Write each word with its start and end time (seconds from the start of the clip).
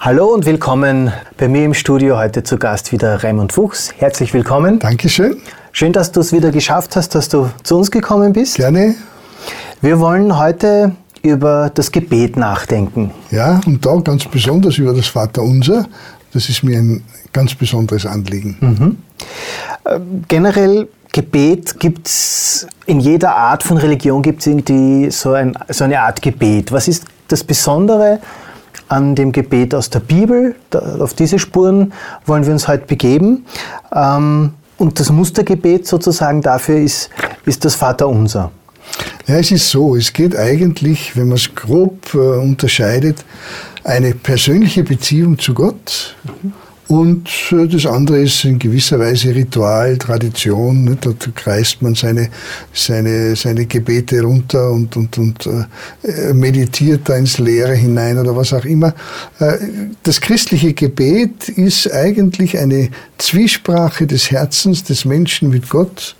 Hallo 0.00 0.26
und 0.26 0.46
willkommen 0.46 1.12
bei 1.36 1.48
mir 1.48 1.64
im 1.64 1.74
Studio. 1.74 2.18
Heute 2.18 2.44
zu 2.44 2.56
Gast 2.56 2.92
wieder 2.92 3.24
Raimund 3.24 3.52
Fuchs. 3.52 3.92
Herzlich 3.98 4.32
willkommen. 4.32 4.78
Dankeschön. 4.78 5.38
Schön, 5.72 5.92
dass 5.92 6.12
du 6.12 6.20
es 6.20 6.32
wieder 6.32 6.52
geschafft 6.52 6.94
hast, 6.94 7.16
dass 7.16 7.28
du 7.28 7.50
zu 7.64 7.76
uns 7.78 7.90
gekommen 7.90 8.32
bist. 8.32 8.54
Gerne. 8.54 8.94
Wir 9.80 9.98
wollen 9.98 10.38
heute 10.38 10.92
über 11.22 11.72
das 11.74 11.90
Gebet 11.90 12.36
nachdenken. 12.36 13.10
Ja, 13.32 13.60
und 13.66 13.84
da 13.84 13.96
ganz 13.96 14.24
besonders 14.26 14.78
über 14.78 14.94
das 14.94 15.08
Vaterunser. 15.08 15.86
Das 16.32 16.48
ist 16.48 16.62
mir 16.62 16.78
ein 16.78 17.02
ganz 17.32 17.56
besonderes 17.56 18.06
Anliegen. 18.06 18.56
Mhm. 18.60 18.98
Äh, 19.82 19.98
generell 20.28 20.86
Gebet 21.12 21.80
gibt 21.80 22.06
es 22.06 22.68
in 22.86 23.00
jeder 23.00 23.34
Art 23.34 23.64
von 23.64 23.76
Religion 23.76 24.22
gibt 24.22 24.42
es 24.42 24.46
irgendwie 24.46 25.10
so, 25.10 25.32
ein, 25.32 25.58
so 25.68 25.82
eine 25.82 26.00
Art 26.00 26.22
Gebet. 26.22 26.70
Was 26.70 26.86
ist 26.86 27.04
das 27.26 27.42
Besondere 27.42 28.20
an 28.88 29.14
dem 29.14 29.32
Gebet 29.32 29.74
aus 29.74 29.90
der 29.90 30.00
Bibel. 30.00 30.54
auf 30.72 31.14
diese 31.14 31.38
Spuren 31.38 31.92
wollen 32.26 32.44
wir 32.44 32.52
uns 32.52 32.68
heute 32.68 32.86
begeben. 32.86 33.44
Ähm, 33.94 34.54
und 34.78 35.00
das 35.00 35.10
Mustergebet 35.10 35.86
sozusagen 35.86 36.40
dafür 36.40 36.78
ist, 36.78 37.10
ist 37.44 37.64
das 37.64 37.74
Vaterunser. 37.74 38.50
Ja, 39.26 39.36
es 39.36 39.50
ist 39.50 39.70
so, 39.70 39.96
es 39.96 40.12
geht 40.12 40.36
eigentlich, 40.36 41.16
wenn 41.16 41.28
man 41.28 41.36
es 41.36 41.54
grob 41.54 42.14
äh, 42.14 42.18
unterscheidet, 42.18 43.24
eine 43.84 44.14
persönliche 44.14 44.84
Beziehung 44.84 45.38
zu 45.38 45.52
Gott. 45.54 46.16
Mhm 46.24 46.52
und 46.88 47.28
äh, 47.52 47.68
das 47.68 47.84
andere 47.84 48.22
ist 48.22 48.44
in 48.44 48.58
gewisser 48.58 48.98
Weise 48.98 49.34
Ritual, 49.34 49.98
Tradition. 49.98 50.98
Dort 50.98 51.34
kreist 51.36 51.82
man 51.82 51.94
seine, 51.94 52.30
seine, 52.72 53.36
seine 53.36 53.66
Gebete 53.66 54.22
runter 54.22 54.70
und, 54.70 54.96
und, 54.96 55.18
und 55.18 55.46
äh, 55.46 56.32
meditiert 56.32 57.02
da 57.04 57.16
ins 57.16 57.38
Leere 57.38 57.74
hinein 57.74 58.18
oder 58.18 58.34
was 58.34 58.54
auch 58.54 58.64
immer. 58.64 58.94
Äh, 59.38 59.58
das 60.02 60.22
christliche 60.22 60.72
Gebet 60.72 61.50
ist 61.50 61.92
eigentlich 61.92 62.58
eine 62.58 62.88
Zwiesprache 63.18 64.06
des 64.06 64.30
Herzens 64.30 64.82
des 64.82 65.04
Menschen 65.04 65.50
mit 65.50 65.68
Gott. 65.68 66.16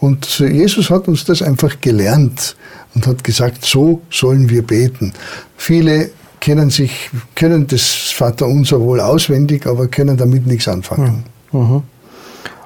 Und 0.00 0.38
Jesus 0.38 0.90
hat 0.90 1.08
uns 1.08 1.24
das 1.24 1.40
einfach 1.40 1.80
gelernt 1.80 2.56
und 2.94 3.06
hat 3.06 3.24
gesagt, 3.24 3.64
so 3.64 4.02
sollen 4.10 4.50
wir 4.50 4.62
beten. 4.62 5.14
Viele 5.56 6.10
kennen 6.40 6.70
sich, 6.70 7.10
können 7.34 7.66
das 7.66 8.12
Vaterunser 8.14 8.80
wohl 8.80 9.00
auswendig, 9.00 9.66
aber 9.66 9.88
können 9.88 10.16
damit 10.16 10.46
nichts 10.46 10.68
anfangen. 10.68 11.24
Mhm. 11.52 11.82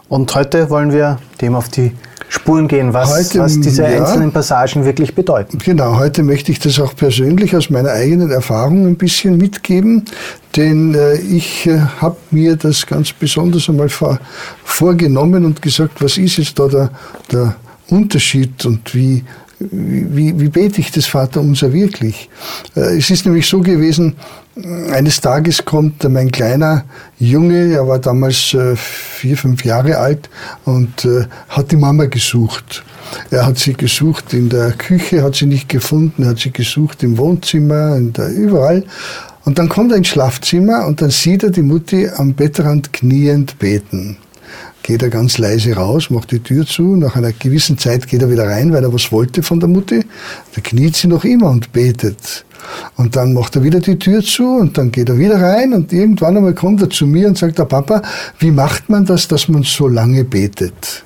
Und 0.09 0.35
heute 0.35 0.71
wollen 0.71 0.93
wir 0.93 1.19
dem 1.41 1.55
auf 1.55 1.69
die 1.69 1.93
Spuren 2.29 2.69
gehen, 2.69 2.93
was, 2.93 3.11
heute, 3.11 3.39
was 3.39 3.61
diese 3.61 3.83
ja, 3.83 3.89
einzelnen 4.01 4.33
Passagen 4.33 4.85
wirklich 4.85 5.15
bedeuten. 5.15 5.59
Genau, 5.59 5.99
heute 5.99 6.23
möchte 6.23 6.51
ich 6.53 6.59
das 6.59 6.81
auch 6.81 6.95
persönlich 6.97 7.55
aus 7.55 7.71
meiner 7.71 7.91
eigenen 7.91 8.31
Erfahrung 8.31 8.87
ein 8.87 8.97
bisschen 8.97 9.37
mitgeben, 9.37 10.05
denn 10.57 10.95
äh, 10.95 11.15
ich 11.17 11.67
äh, 11.67 11.79
habe 12.01 12.17
mir 12.31 12.57
das 12.57 12.87
ganz 12.87 13.13
besonders 13.13 13.69
einmal 13.69 13.89
vor, 13.89 14.19
vorgenommen 14.65 15.45
und 15.45 15.63
gesagt, 15.63 16.03
was 16.03 16.19
ist 16.19 16.39
jetzt 16.39 16.59
da 16.59 16.67
der, 16.67 16.91
der 17.31 17.57
Unterschied 17.89 18.65
und 18.67 18.95
wie 18.95 19.25
wie, 19.71 20.39
wie 20.39 20.49
bete 20.49 20.81
ich 20.81 20.91
das 20.91 21.07
Vaterunser 21.07 21.73
wirklich? 21.73 22.29
Äh, 22.77 22.99
es 22.99 23.11
ist 23.11 23.27
nämlich 23.27 23.47
so 23.47 23.61
gewesen, 23.61 24.17
eines 24.93 25.21
Tages 25.21 25.65
kommt 25.65 26.05
mein 26.09 26.31
kleiner 26.31 26.85
Junge, 27.19 27.73
er 27.73 27.89
war 27.89 27.99
damals 27.99 28.55
äh, 28.55 28.77
vier, 28.77 29.37
fünf 29.37 29.65
Jahre 29.65 29.99
alt 29.99 30.31
und 30.65 31.05
äh, 31.05 31.27
hat 31.49 31.73
die 31.73 31.77
Mama 31.77 32.07
gesucht. 32.07 32.85
Er 33.31 33.47
hat 33.47 33.59
sie 33.59 33.75
gesucht 33.75 34.33
in 34.33 34.49
der 34.49 34.73
Küche, 34.73 35.23
hat 35.23 35.35
sie 35.35 35.47
nicht 35.47 35.69
gefunden, 35.69 36.27
hat 36.27 36.39
sie 36.39 36.53
gesucht 36.53 37.03
im 37.03 37.19
Wohnzimmer, 37.19 37.99
der, 38.01 38.29
überall. 38.29 38.85
Und 39.45 39.59
dann 39.59 39.69
kommt 39.69 39.93
er 39.93 39.99
ins 39.99 40.09
Schlafzimmer 40.09 40.87
und 40.87 41.03
dann 41.03 41.11
sieht 41.11 41.43
er 41.43 41.51
die 41.51 41.63
Mutti 41.63 42.09
am 42.09 42.35
Bettrand 42.35 42.93
kniend 42.93 43.59
beten 43.59 44.17
geht 44.85 45.03
er 45.03 45.09
ganz 45.09 45.39
leise 45.39 45.75
raus, 45.75 46.11
macht 46.11 46.31
die 46.31 46.41
Tür 46.41 46.67
zu. 46.67 46.95
Nach 46.95 47.17
einer 47.17 47.33
gewissen 47.33 47.79
Zeit 47.79 48.07
geht 48.07 48.21
er 48.21 48.31
wieder 48.31 48.47
rein, 48.47 48.73
weil 48.73 48.85
er 48.85 48.93
was 48.93 49.11
wollte 49.11 49.43
von 49.43 49.59
der 49.59 49.69
Mutti. 49.69 50.05
Da 50.55 50.61
kniet 50.61 50.95
sie 50.95 51.09
noch 51.09 51.25
immer 51.25 51.49
und 51.51 51.73
betet. 51.73 52.45
Und 52.97 53.17
dann 53.17 53.33
macht 53.33 53.57
er 53.57 53.63
wieder 53.63 53.81
die 53.81 53.99
Tür 53.99 54.23
zu 54.23 54.45
und 54.45 54.77
dann 54.77 54.93
geht 54.93 55.09
er 55.09 55.19
wieder 55.19 55.41
rein 55.41 55.73
und 55.73 55.93
irgendwann 55.93 56.37
einmal 56.37 56.55
kommt 56.55 56.83
er 56.83 56.91
zu 56.91 57.07
mir 57.07 57.29
und 57.29 57.39
sagt, 57.39 57.59
der 57.59 57.65
Papa, 57.65 58.03
wie 58.39 58.51
macht 58.51 58.91
man 58.91 59.07
das, 59.07 59.27
dass 59.27 59.49
man 59.49 59.63
so 59.63 59.89
lange 59.89 60.23
betet? 60.23 61.03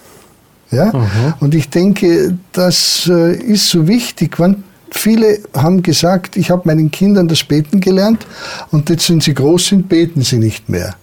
Ja? 0.72 0.86
Mhm. 0.86 1.34
Und 1.38 1.54
ich 1.54 1.70
denke, 1.70 2.36
das 2.52 3.08
äh, 3.08 3.32
ist 3.32 3.70
so 3.70 3.86
wichtig. 3.86 4.38
Wann 4.38 4.64
Viele 4.90 5.40
haben 5.54 5.82
gesagt, 5.82 6.36
ich 6.38 6.50
habe 6.50 6.62
meinen 6.64 6.90
Kindern 6.90 7.28
das 7.28 7.44
Beten 7.44 7.78
gelernt 7.78 8.26
und 8.70 8.88
jetzt, 8.88 9.10
wenn 9.10 9.20
sie 9.20 9.34
groß 9.34 9.66
sind, 9.66 9.88
beten 9.88 10.22
sie 10.22 10.38
nicht 10.38 10.70
mehr. 10.70 10.94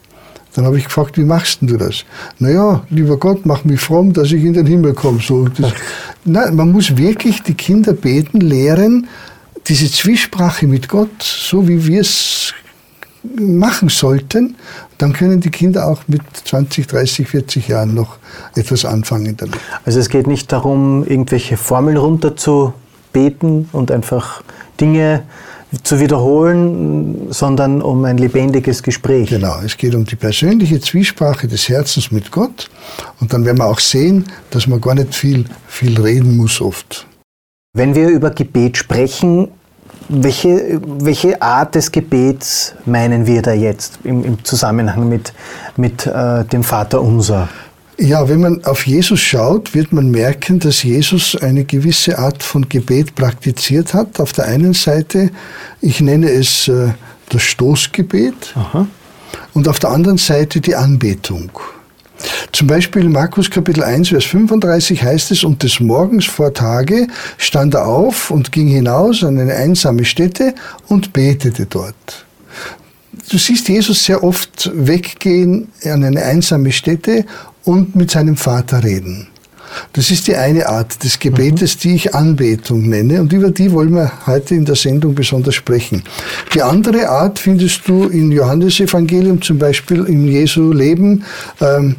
Dann 0.55 0.65
habe 0.65 0.77
ich 0.77 0.85
gefragt, 0.85 1.17
wie 1.17 1.25
machst 1.25 1.59
du 1.61 1.77
das? 1.77 2.05
Naja, 2.39 2.83
lieber 2.89 3.17
Gott, 3.17 3.45
mach 3.45 3.65
mich 3.65 3.81
fromm, 3.81 4.13
dass 4.13 4.31
ich 4.31 4.43
in 4.43 4.53
den 4.53 4.65
Himmel 4.65 4.93
komme. 4.93 5.19
So, 5.21 5.49
das, 5.49 5.73
nein, 6.23 6.55
man 6.55 6.71
muss 6.71 6.95
wirklich 6.95 7.43
die 7.43 7.55
Kinder 7.55 7.91
beten, 7.93 8.39
lehren, 8.39 9.07
diese 9.67 9.91
Zwiesprache 9.91 10.67
mit 10.67 10.87
Gott, 10.87 11.21
so 11.21 11.67
wie 11.67 11.85
wir 11.85 12.01
es 12.01 12.53
machen 13.37 13.89
sollten, 13.89 14.55
dann 14.97 15.13
können 15.13 15.41
die 15.41 15.49
Kinder 15.49 15.87
auch 15.87 16.03
mit 16.07 16.21
20, 16.45 16.87
30, 16.87 17.27
40 17.27 17.67
Jahren 17.67 17.93
noch 17.93 18.17
etwas 18.55 18.85
anfangen 18.85 19.35
damit. 19.35 19.59
Also 19.83 19.99
es 19.99 20.09
geht 20.09 20.27
nicht 20.27 20.51
darum, 20.51 21.05
irgendwelche 21.05 21.57
Formeln 21.57 21.97
runterzubeten 21.97 23.67
und 23.71 23.91
einfach 23.91 24.43
Dinge 24.79 25.23
zu 25.83 25.99
wiederholen, 25.99 27.27
sondern 27.31 27.81
um 27.81 28.05
ein 28.05 28.17
lebendiges 28.17 28.81
Gespräch. 28.83 29.29
Genau, 29.29 29.59
es 29.65 29.75
geht 29.77 29.95
um 29.95 30.05
die 30.05 30.15
persönliche 30.15 30.79
Zwiesprache 30.79 31.47
des 31.47 31.67
Herzens 31.67 32.11
mit 32.11 32.31
Gott 32.31 32.69
und 33.19 33.33
dann 33.33 33.45
werden 33.45 33.57
wir 33.57 33.65
auch 33.65 33.79
sehen, 33.79 34.25
dass 34.51 34.67
man 34.67 34.79
gar 34.79 34.95
nicht 34.95 35.13
viel, 35.13 35.45
viel 35.67 35.99
reden 35.99 36.37
muss 36.37 36.61
oft. 36.61 37.07
Wenn 37.73 37.93
wir 37.93 38.07
über 38.07 38.29
Gebet 38.29 38.77
sprechen, 38.77 39.49
welche, 40.07 40.79
welche 40.85 41.41
Art 41.41 41.75
des 41.75 41.91
Gebets 41.91 42.75
meinen 42.85 43.25
wir 43.25 43.41
da 43.41 43.53
jetzt 43.53 43.99
im, 44.03 44.23
im 44.23 44.43
Zusammenhang 44.43 45.09
mit, 45.09 45.33
mit 45.75 46.05
äh, 46.05 46.45
dem 46.45 46.63
Vater 46.63 47.01
Unser? 47.01 47.49
Ja, 47.97 48.27
wenn 48.27 48.41
man 48.41 48.65
auf 48.65 48.85
Jesus 48.85 49.21
schaut, 49.21 49.73
wird 49.73 49.93
man 49.93 50.11
merken, 50.11 50.59
dass 50.59 50.83
Jesus 50.83 51.35
eine 51.35 51.63
gewisse 51.63 52.19
Art 52.19 52.43
von 52.43 52.67
Gebet 52.67 53.15
praktiziert 53.15 53.93
hat. 53.93 54.19
Auf 54.19 54.33
der 54.33 54.45
einen 54.45 54.73
Seite, 54.73 55.31
ich 55.81 56.01
nenne 56.01 56.29
es 56.29 56.67
äh, 56.67 56.89
das 57.29 57.43
Stoßgebet 57.43 58.53
Aha. 58.55 58.87
und 59.53 59.67
auf 59.69 59.79
der 59.79 59.91
anderen 59.91 60.17
Seite 60.17 60.59
die 60.59 60.75
Anbetung. 60.75 61.51
Zum 62.51 62.67
Beispiel 62.67 63.07
Markus 63.09 63.49
Kapitel 63.49 63.83
1, 63.83 64.09
Vers 64.09 64.25
35 64.25 65.01
heißt 65.01 65.31
es, 65.31 65.43
und 65.43 65.63
des 65.63 65.79
Morgens 65.79 66.25
vor 66.25 66.53
Tage 66.53 67.07
stand 67.37 67.73
er 67.73 67.87
auf 67.87 68.31
und 68.31 68.51
ging 68.51 68.67
hinaus 68.67 69.23
an 69.23 69.37
eine 69.37 69.53
einsame 69.55 70.05
Stätte 70.05 70.53
und 70.87 71.13
betete 71.13 71.65
dort. 71.65 72.25
Du 73.29 73.37
siehst 73.37 73.67
Jesus 73.69 74.03
sehr 74.03 74.23
oft 74.23 74.69
weggehen 74.73 75.69
an 75.83 76.03
eine 76.03 76.23
einsame 76.23 76.71
Stätte 76.71 77.25
und 77.65 77.95
mit 77.95 78.11
seinem 78.11 78.37
Vater 78.37 78.83
reden. 78.83 79.27
Das 79.93 80.11
ist 80.11 80.27
die 80.27 80.35
eine 80.35 80.67
Art 80.69 81.03
des 81.03 81.19
Gebetes, 81.19 81.75
mhm. 81.75 81.79
die 81.79 81.95
ich 81.95 82.15
Anbetung 82.15 82.87
nenne 82.87 83.19
und 83.21 83.33
über 83.33 83.51
die 83.51 83.71
wollen 83.71 83.93
wir 83.93 84.11
heute 84.25 84.55
in 84.55 84.65
der 84.65 84.75
Sendung 84.75 85.15
besonders 85.15 85.55
sprechen. 85.55 86.03
Die 86.53 86.61
andere 86.61 87.09
Art 87.09 87.39
findest 87.39 87.87
du 87.87 88.05
im 88.05 88.31
Johannesevangelium, 88.31 89.41
zum 89.41 89.57
Beispiel 89.57 90.05
im 90.05 90.27
Jesu 90.27 90.71
Leben. 90.71 91.25
Ähm, 91.59 91.97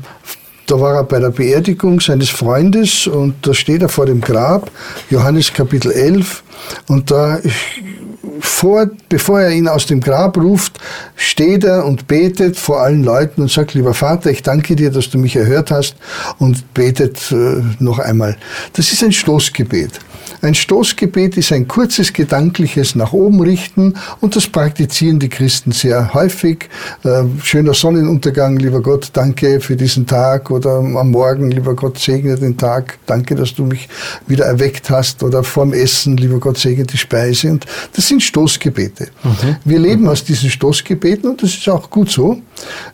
da 0.67 0.81
war 0.81 0.97
er 0.97 1.05
bei 1.05 1.21
der 1.21 1.31
Beerdigung 1.31 2.01
seines 2.01 2.29
Freundes 2.29 3.07
und 3.07 3.35
da 3.43 3.55
steht 3.55 3.83
er 3.83 3.89
vor 3.89 4.07
dem 4.07 4.21
Grab, 4.21 4.71
Johannes 5.11 5.53
Kapitel 5.53 5.93
11, 5.93 6.43
und 6.89 7.11
da 7.11 7.39
vor, 8.41 8.91
bevor 9.09 9.41
er 9.41 9.51
ihn 9.51 9.69
aus 9.69 9.87
dem 9.87 10.01
Grab 10.01 10.37
ruft, 10.37 10.79
steht 11.17 11.65
er 11.65 11.85
und 11.85 12.07
betet 12.07 12.57
vor 12.57 12.81
allen 12.81 13.05
Leuten 13.05 13.43
und 13.43 13.51
sagt, 13.51 13.75
lieber 13.75 13.95
Vater, 13.95 14.31
ich 14.31 14.43
danke 14.43 14.77
dir, 14.77 14.91
dass 14.91 15.11
du 15.11 15.19
mich 15.19 15.37
erhört 15.37 15.71
hast 15.71 15.97
und 16.39 16.75
betet 16.75 17.33
äh, 17.33 17.63
noch 17.79 17.99
einmal. 17.99 18.37
Das 18.73 18.93
ist 18.93 19.03
ein 19.03 19.13
Stoßgebet. 19.13 20.01
Ein 20.47 20.55
Stoßgebet 20.55 21.37
ist 21.37 21.51
ein 21.51 21.67
kurzes 21.67 22.13
gedankliches 22.13 22.95
nach 22.95 23.13
oben 23.13 23.41
richten 23.41 23.95
und 24.21 24.37
das 24.37 24.47
praktizieren 24.47 25.19
die 25.19 25.29
Christen 25.29 25.73
sehr 25.73 26.15
häufig. 26.15 26.69
Äh, 27.03 27.25
schöner 27.43 27.75
Sonnenuntergang, 27.75 28.57
lieber 28.57 28.81
Gott, 28.81 29.11
danke 29.13 29.61
für 29.61 29.75
diesen 29.75 30.07
Tag 30.07 30.53
oder 30.53 30.77
am 30.77 31.11
Morgen, 31.11 31.51
lieber 31.51 31.75
Gott, 31.75 31.99
segne 31.99 32.37
den 32.37 32.57
Tag, 32.57 32.97
danke, 33.07 33.35
dass 33.35 33.55
du 33.55 33.65
mich 33.65 33.89
wieder 34.29 34.45
erweckt 34.45 34.89
hast 34.89 35.25
oder 35.25 35.43
vorm 35.43 35.73
Essen, 35.73 36.17
lieber 36.17 36.39
Gott, 36.39 36.59
segne 36.59 36.85
die 36.85 36.97
Speise. 36.97 37.51
Und 37.51 37.67
das 37.95 38.07
sind 38.07 38.23
Stoßgebete. 38.23 39.09
Mhm. 39.25 39.57
Wir 39.65 39.81
leben 39.81 40.03
mhm. 40.03 40.11
aus 40.11 40.23
diesen 40.23 40.49
Stoßgebeten 40.49 41.29
und 41.29 41.43
das 41.43 41.55
ist 41.55 41.69
auch 41.69 41.91
gut 41.91 42.09
so. 42.09 42.41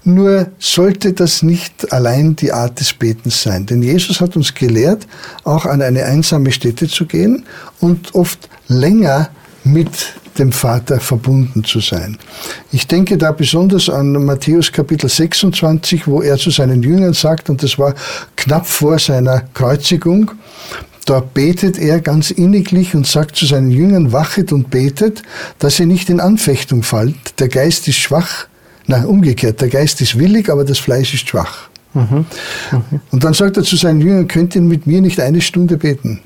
Nur 0.05 0.49
sollte 0.59 1.13
das 1.13 1.43
nicht 1.43 1.93
allein 1.93 2.37
die 2.37 2.53
Art 2.53 2.81
des 2.81 2.93
Betens 2.93 3.43
sein. 3.43 3.67
Denn 3.67 3.83
Jesus 3.83 4.21
hat 4.21 4.37
uns 4.37 4.55
gelehrt, 4.55 5.07
auch 5.45 5.65
an 5.65 5.83
eine 5.83 6.05
einsame 6.05 6.53
Stätte 6.53 6.89
zu 6.89 7.07
gehen 7.07 7.45
und 7.81 8.15
oft 8.15 8.49
länger 8.69 9.31
mit 9.65 9.91
dem 10.39 10.51
Vater 10.51 10.99
verbunden 10.99 11.63
zu 11.63 11.81
sein. 11.81 12.19
Ich 12.73 12.87
denke 12.87 13.19
da 13.19 13.33
besonders 13.33 13.89
an 13.89 14.13
Matthäus 14.25 14.73
Kapitel 14.73 15.09
26, 15.09 16.07
wo 16.07 16.23
er 16.23 16.39
zu 16.39 16.51
seinen 16.51 16.83
Jüngern 16.83 17.13
sagt, 17.13 17.51
und 17.51 17.63
das 17.63 17.79
war 17.79 17.95
knapp 18.37 18.67
vor 18.67 18.99
seiner 18.99 19.43
Kreuzigung, 19.53 20.31
da 21.05 21.21
betet 21.21 21.79
er 21.79 22.01
ganz 22.01 22.31
inniglich 22.31 22.95
und 22.95 23.07
sagt 23.07 23.37
zu 23.37 23.45
seinen 23.45 23.71
Jüngern, 23.71 24.13
wachet 24.13 24.53
und 24.53 24.71
betet, 24.71 25.23
dass 25.59 25.81
ihr 25.81 25.87
nicht 25.87 26.09
in 26.11 26.21
Anfechtung 26.21 26.83
fallt. 26.83 27.41
Der 27.41 27.49
Geist 27.49 27.89
ist 27.89 27.97
schwach. 27.97 28.47
Nein, 28.87 29.05
umgekehrt, 29.05 29.61
der 29.61 29.69
Geist 29.69 30.01
ist 30.01 30.19
willig, 30.19 30.51
aber 30.51 30.65
das 30.65 30.79
Fleisch 30.79 31.15
ist 31.15 31.29
schwach. 31.29 31.69
Mhm. 31.95 32.27
Mhm. 32.71 33.01
Und 33.11 33.25
dann 33.25 33.35
sagt 33.35 33.57
er 33.57 33.63
zu 33.63 33.77
seinen 33.77 34.01
Jüngern, 34.01 34.29
könnt 34.29 34.55
ihr 34.55 34.63
mit 34.63 34.87
mir 34.87 35.01
nicht 35.01 35.21
eine 35.21 35.41
Stunde 35.41 35.77
beten? 35.77 36.21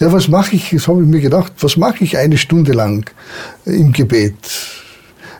Ja, 0.00 0.12
was 0.12 0.28
mache 0.28 0.56
ich, 0.56 0.70
das 0.70 0.88
habe 0.88 1.02
ich 1.02 1.08
mir 1.08 1.20
gedacht, 1.20 1.52
was 1.60 1.76
mache 1.76 2.04
ich 2.04 2.16
eine 2.16 2.38
Stunde 2.38 2.72
lang 2.72 3.08
im 3.64 3.92
Gebet? 3.92 4.34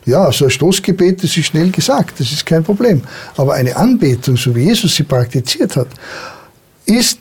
Ja, 0.05 0.33
so 0.33 0.47
ein 0.47 0.51
Stoßgebet, 0.51 1.23
das 1.23 1.37
ist 1.37 1.47
schnell 1.47 1.71
gesagt, 1.71 2.19
das 2.19 2.33
ist 2.33 2.45
kein 2.45 2.65
Problem. 2.65 3.03
Aber 3.37 3.55
eine 3.55 3.77
Anbetung, 3.77 4.37
so 4.37 4.55
wie 4.55 4.65
Jesus 4.65 4.97
sie 4.97 5.05
praktiziert 5.05 5.77
hat, 5.77 5.89
ist 6.87 7.21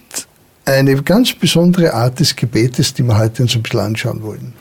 eine 0.66 0.96
ganz 1.04 1.34
besondere 1.34 1.94
Art 1.94 2.20
des 2.20 2.36
Gebetes, 2.36 2.94
die 2.94 3.04
wir 3.04 3.18
heute 3.18 3.44
uns 3.44 3.56
ein 3.56 3.62
bisschen 3.62 3.80
anschauen 3.80 4.24
wollen. 4.24 4.54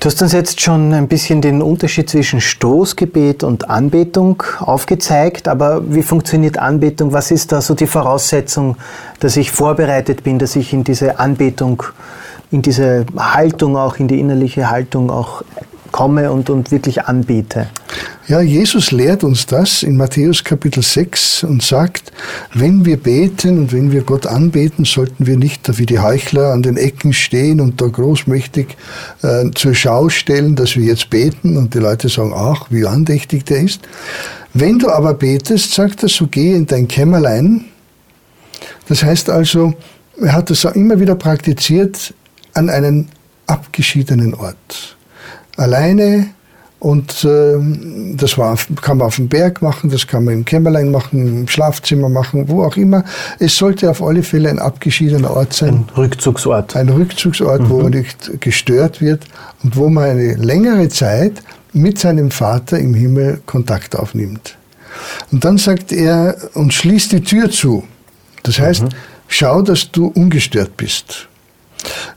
Du 0.00 0.06
hast 0.06 0.22
uns 0.22 0.32
jetzt 0.32 0.60
schon 0.60 0.94
ein 0.94 1.08
bisschen 1.08 1.40
den 1.40 1.60
Unterschied 1.60 2.08
zwischen 2.08 2.40
Stoßgebet 2.40 3.42
und 3.42 3.68
Anbetung 3.68 4.42
aufgezeigt, 4.60 5.48
aber 5.48 5.82
wie 5.92 6.02
funktioniert 6.02 6.58
Anbetung? 6.58 7.12
Was 7.12 7.30
ist 7.30 7.52
da 7.52 7.60
so 7.60 7.74
die 7.74 7.86
Voraussetzung, 7.86 8.76
dass 9.20 9.36
ich 9.36 9.50
vorbereitet 9.50 10.22
bin, 10.24 10.38
dass 10.38 10.56
ich 10.56 10.72
in 10.72 10.84
diese 10.84 11.18
Anbetung, 11.18 11.82
in 12.50 12.62
diese 12.62 13.06
Haltung 13.16 13.76
auch, 13.76 13.96
in 13.96 14.08
die 14.08 14.20
innerliche 14.20 14.70
Haltung 14.70 15.10
auch 15.10 15.42
komme 15.98 16.30
und, 16.30 16.48
und 16.48 16.70
wirklich 16.70 17.02
anbete? 17.06 17.66
Ja, 18.28 18.40
Jesus 18.40 18.92
lehrt 18.92 19.24
uns 19.24 19.46
das 19.46 19.82
in 19.82 19.96
Matthäus 19.96 20.44
Kapitel 20.44 20.80
6 20.80 21.42
und 21.42 21.60
sagt, 21.60 22.12
wenn 22.54 22.84
wir 22.84 22.98
beten 22.98 23.58
und 23.58 23.72
wenn 23.72 23.90
wir 23.90 24.02
Gott 24.02 24.24
anbeten, 24.24 24.84
sollten 24.84 25.26
wir 25.26 25.36
nicht 25.36 25.76
wie 25.76 25.86
die 25.86 25.98
Heuchler 25.98 26.52
an 26.52 26.62
den 26.62 26.76
Ecken 26.76 27.12
stehen 27.12 27.60
und 27.60 27.80
da 27.80 27.86
großmächtig 27.86 28.76
äh, 29.22 29.50
zur 29.56 29.74
Schau 29.74 30.08
stellen, 30.08 30.54
dass 30.54 30.76
wir 30.76 30.84
jetzt 30.84 31.10
beten 31.10 31.56
und 31.56 31.74
die 31.74 31.78
Leute 31.78 32.08
sagen, 32.08 32.32
ach, 32.32 32.66
wie 32.70 32.86
andächtig 32.86 33.44
der 33.46 33.62
ist. 33.62 33.80
Wenn 34.54 34.78
du 34.78 34.90
aber 34.90 35.14
betest, 35.14 35.74
sagt 35.74 36.04
er, 36.04 36.08
so 36.08 36.28
geh 36.28 36.54
in 36.54 36.66
dein 36.66 36.86
Kämmerlein. 36.86 37.64
Das 38.88 39.02
heißt 39.02 39.30
also, 39.30 39.74
er 40.20 40.32
hat 40.32 40.50
das 40.50 40.64
auch 40.64 40.76
immer 40.76 41.00
wieder 41.00 41.16
praktiziert 41.16 42.14
an 42.54 42.70
einen 42.70 43.08
abgeschiedenen 43.48 44.34
Ort. 44.34 44.97
Alleine 45.58 46.28
und 46.80 47.24
äh, 47.24 47.56
das 48.14 48.38
war, 48.38 48.56
kann 48.80 48.98
man 48.98 49.08
auf 49.08 49.16
dem 49.16 49.28
Berg 49.28 49.62
machen, 49.62 49.90
das 49.90 50.06
kann 50.06 50.24
man 50.24 50.34
im 50.34 50.44
Kämmerlein 50.44 50.92
machen, 50.92 51.40
im 51.40 51.48
Schlafzimmer 51.48 52.08
machen, 52.08 52.48
wo 52.48 52.62
auch 52.62 52.76
immer. 52.76 53.04
Es 53.40 53.56
sollte 53.56 53.90
auf 53.90 54.00
alle 54.00 54.22
Fälle 54.22 54.48
ein 54.48 54.60
abgeschiedener 54.60 55.30
Ort 55.30 55.54
sein. 55.54 55.68
Ein 55.74 55.86
Rückzugsort. 55.96 56.76
Ein 56.76 56.88
Rückzugsort, 56.88 57.62
mhm. 57.62 57.70
wo 57.70 57.82
man 57.82 57.92
nicht 57.92 58.40
gestört 58.40 59.00
wird 59.00 59.24
und 59.64 59.74
wo 59.76 59.88
man 59.88 60.10
eine 60.10 60.34
längere 60.34 60.88
Zeit 60.88 61.42
mit 61.72 61.98
seinem 61.98 62.30
Vater 62.30 62.78
im 62.78 62.94
Himmel 62.94 63.40
Kontakt 63.44 63.96
aufnimmt. 63.96 64.56
Und 65.32 65.44
dann 65.44 65.58
sagt 65.58 65.90
er, 65.90 66.36
und 66.54 66.72
schließt 66.72 67.10
die 67.10 67.22
Tür 67.22 67.50
zu. 67.50 67.82
Das 68.44 68.60
heißt, 68.60 68.84
mhm. 68.84 68.88
schau, 69.26 69.62
dass 69.62 69.90
du 69.90 70.06
ungestört 70.06 70.76
bist. 70.76 71.28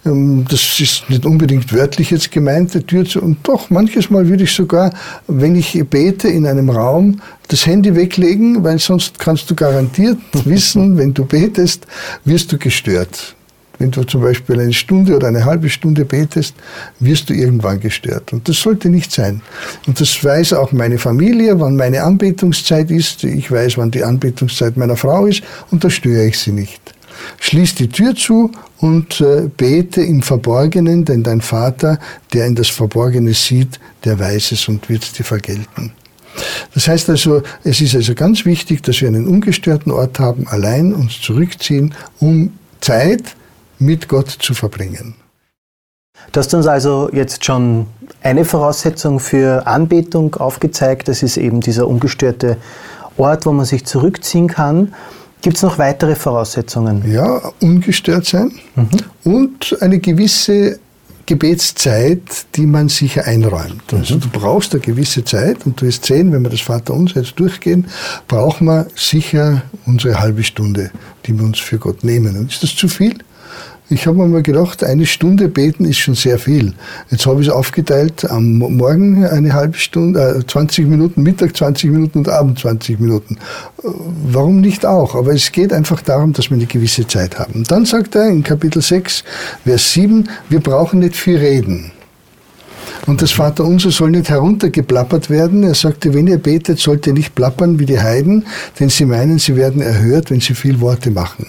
Ähm, 0.06 0.46
das 0.50 0.80
ist 0.80 1.10
nicht 1.10 1.25
unbedingt 1.25 1.74
wörtlich 1.74 2.12
jetzt 2.12 2.31
gemeint, 2.31 2.74
die 2.74 2.84
Tür 2.84 3.06
zu. 3.06 3.22
Und 3.22 3.38
doch, 3.44 3.69
manches 3.69 4.10
Mal 4.10 4.28
würde 4.28 4.44
ich 4.44 4.52
sogar, 4.52 4.94
wenn 5.28 5.56
ich 5.56 5.84
bete 5.90 6.28
in 6.28 6.48
einem 6.48 6.69
Raum, 6.69 7.22
das 7.48 7.66
Handy 7.66 7.96
weglegen, 7.96 8.63
weil 8.63 8.80
sonst 8.80 9.19
kannst 9.19 9.50
du 9.50 9.56
garantiert 9.56 10.18
wissen, 10.46 10.98
wenn 10.98 11.13
du 11.13 11.25
betest, 11.25 11.86
wirst 12.25 12.52
du 12.52 12.58
gestört. 12.58 13.36
Wenn 13.81 13.90
du 13.90 14.04
zum 14.04 14.22
Beispiel 14.22 14.60
eine 14.60 14.74
Stunde 14.74 15.16
oder 15.16 15.28
eine 15.28 15.44
halbe 15.44 15.68
Stunde 15.68 16.06
betest, 16.06 16.54
wirst 17.00 17.31
du 17.31 17.34
irgendwann 17.34 17.80
gestört. 17.80 18.31
Und 18.31 18.48
das 18.48 18.57
sollte 18.57 18.90
nicht 18.90 19.12
sein. 19.12 19.42
Und 19.88 20.00
das 20.00 20.24
weiß 20.24 20.54
auch 20.54 20.72
meine 20.72 21.00
Familie, 21.00 21.60
wann 21.60 21.78
meine 21.78 22.04
Anbetungszeit 22.04 22.92
ist. 22.92 23.24
Ich 23.24 23.50
weiß, 23.50 23.80
wann 23.80 23.90
die 23.90 24.04
Anbetungszeit 24.04 24.78
meiner 24.78 24.98
Frau 24.98 25.25
ist 25.25 25.42
und 25.72 25.84
da 25.84 25.90
störe 25.90 26.28
ich 26.28 26.38
sie 26.38 26.52
nicht. 26.52 26.80
Schließ 27.39 27.75
die 27.75 27.89
Tür 27.89 28.15
zu 28.15 28.51
und 28.79 29.21
äh, 29.21 29.50
bete 29.56 30.01
im 30.01 30.21
Verborgenen, 30.21 31.06
denn 31.06 31.23
dein 31.23 31.41
Vater, 31.41 32.00
der 32.33 32.47
in 32.47 32.56
das 32.56 32.69
Verborgene 32.69 33.33
sieht, 33.33 33.79
der 34.06 34.19
weiß 34.19 34.53
es 34.53 34.68
und 34.68 34.89
wird 34.89 35.03
es 35.03 35.13
dir 35.13 35.23
vergelten. 35.23 35.94
Das 36.73 36.88
heißt 36.88 37.09
also, 37.09 37.44
es 37.63 37.81
ist 37.81 37.95
also 37.95 38.15
ganz 38.15 38.45
wichtig, 38.45 38.81
dass 38.83 39.01
wir 39.01 39.07
einen 39.07 39.27
ungestörten 39.27 39.91
Ort 39.91 40.19
haben, 40.19 40.47
allein 40.47 40.94
uns 40.94 41.19
zurückziehen, 41.21 41.94
um 42.19 42.53
Zeit 42.79 43.35
mit 43.79 44.07
Gott 44.07 44.29
zu 44.29 44.53
verbringen. 44.53 45.15
Du 46.31 46.39
hast 46.39 46.53
uns 46.53 46.68
also 46.68 47.09
jetzt 47.12 47.45
schon 47.45 47.88
eine 48.21 48.45
Voraussetzung 48.45 49.19
für 49.19 49.68
Anbetung 49.68 50.35
aufgezeigt. 50.35 51.07
Das 51.07 51.23
ist 51.23 51.38
eben 51.38 51.62
dieser 51.62 51.88
ungestörte 51.88 52.57
Ort, 53.18 53.45
wo 53.45 53.51
man 53.51 53.65
sich 53.65 53.85
zurückziehen 53.85 54.47
kann. 54.47 54.94
Gibt 55.42 55.58
es 55.58 55.64
noch 55.64 55.78
weitere 55.80 56.16
Voraussetzungen? 56.16 57.12
Ja, 57.12 57.52
ungestört 57.62 58.26
sein 58.26 58.52
mhm. 58.76 58.90
und 59.24 59.78
eine 59.82 60.00
gewisse 60.00 60.80
Gebetszeit, 61.26 62.46
die 62.56 62.66
man 62.66 62.90
sicher 62.90 63.26
einräumt. 63.26 63.82
Also 63.92 63.96
mhm. 63.96 64.02
Also 64.02 64.18
du 64.18 64.30
brauchst 64.30 64.74
eine 64.74 64.82
gewisse 64.82 65.24
Zeit 65.24 65.66
und 65.66 65.82
du 65.82 65.86
wirst 65.86 66.06
sehen, 66.06 66.32
wenn 66.32 66.44
wir 66.44 66.50
das 66.50 66.62
Vaterunser 66.62 67.22
jetzt 67.22 67.40
durchgehen, 67.40 67.88
brauchen 68.28 68.66
wir 68.68 68.88
sicher 68.96 69.64
unsere 69.86 70.20
halbe 70.20 70.44
Stunde, 70.44 70.92
die 71.26 71.38
wir 71.38 71.46
uns 71.46 71.60
für 71.60 71.80
Gott 71.80 72.04
nehmen. 72.04 72.38
Und 72.38 72.52
ist 72.52 72.64
das 72.64 72.76
zu 72.76 72.88
viel? 72.88 73.18
Ich 73.92 74.08
habe 74.08 74.26
mir 74.26 74.42
gedacht, 74.42 74.86
eine 74.86 75.06
Stunde 75.06 75.50
beten 75.50 75.84
ist 75.84 75.98
schon 75.98 76.16
sehr 76.16 76.40
viel. 76.40 76.74
Jetzt 77.10 77.26
habe 77.26 77.42
ich 77.42 77.50
es 77.50 77.54
aufgeteilt, 77.54 78.24
am 78.24 78.58
Morgen 78.60 79.26
eine 79.26 79.52
halbe 79.52 79.78
Stunde, 79.78 80.38
äh, 80.40 80.48
20 80.48 80.88
Minuten, 80.88 81.24
Mittag 81.24 81.58
20 81.58 81.92
Minuten 81.92 82.20
und 82.20 82.30
Abend 82.30 82.58
20 82.58 83.02
Minuten. 83.02 83.36
Äh, 83.84 83.88
warum 84.32 84.62
nicht 84.62 84.86
auch? 84.86 85.14
Aber 85.16 85.34
es 85.34 85.52
geht 85.52 85.74
einfach 85.74 86.02
darum, 86.02 86.32
dass 86.32 86.50
wir 86.50 86.56
eine 86.56 86.68
gewisse 86.68 87.06
Zeit 87.06 87.38
haben. 87.38 87.52
Und 87.54 87.70
dann 87.70 87.86
sagt 87.86 88.16
er 88.16 88.30
in 88.30 88.44
Kapitel 88.44 88.82
6, 88.82 89.26
Vers 89.66 89.92
7, 89.92 90.30
wir 90.48 90.62
brauchen 90.62 91.00
nicht 91.00 91.18
viel 91.18 91.40
reden. 91.40 91.92
Und 93.08 93.22
das 93.22 93.32
Vaterunser 93.32 93.92
soll 93.92 94.12
nicht 94.12 94.30
heruntergeplappert 94.30 95.30
werden. 95.30 95.64
Er 95.64 95.76
sagte, 95.76 96.14
wenn 96.14 96.28
ihr 96.28 96.38
betet, 96.38 96.80
sollt 96.80 97.08
ihr 97.08 97.14
nicht 97.14 97.36
plappern 97.36 97.78
wie 97.78 97.86
die 97.86 98.00
Heiden, 98.00 98.45
denn 98.80 98.88
sie 98.88 99.04
meinen, 99.04 99.38
sie 99.38 99.57
werden 99.57 99.81
erhört, 99.81 100.31
wenn 100.31 100.40
sie 100.40 100.54
viel 100.54 100.80
Worte 100.80 101.12
machen. 101.12 101.45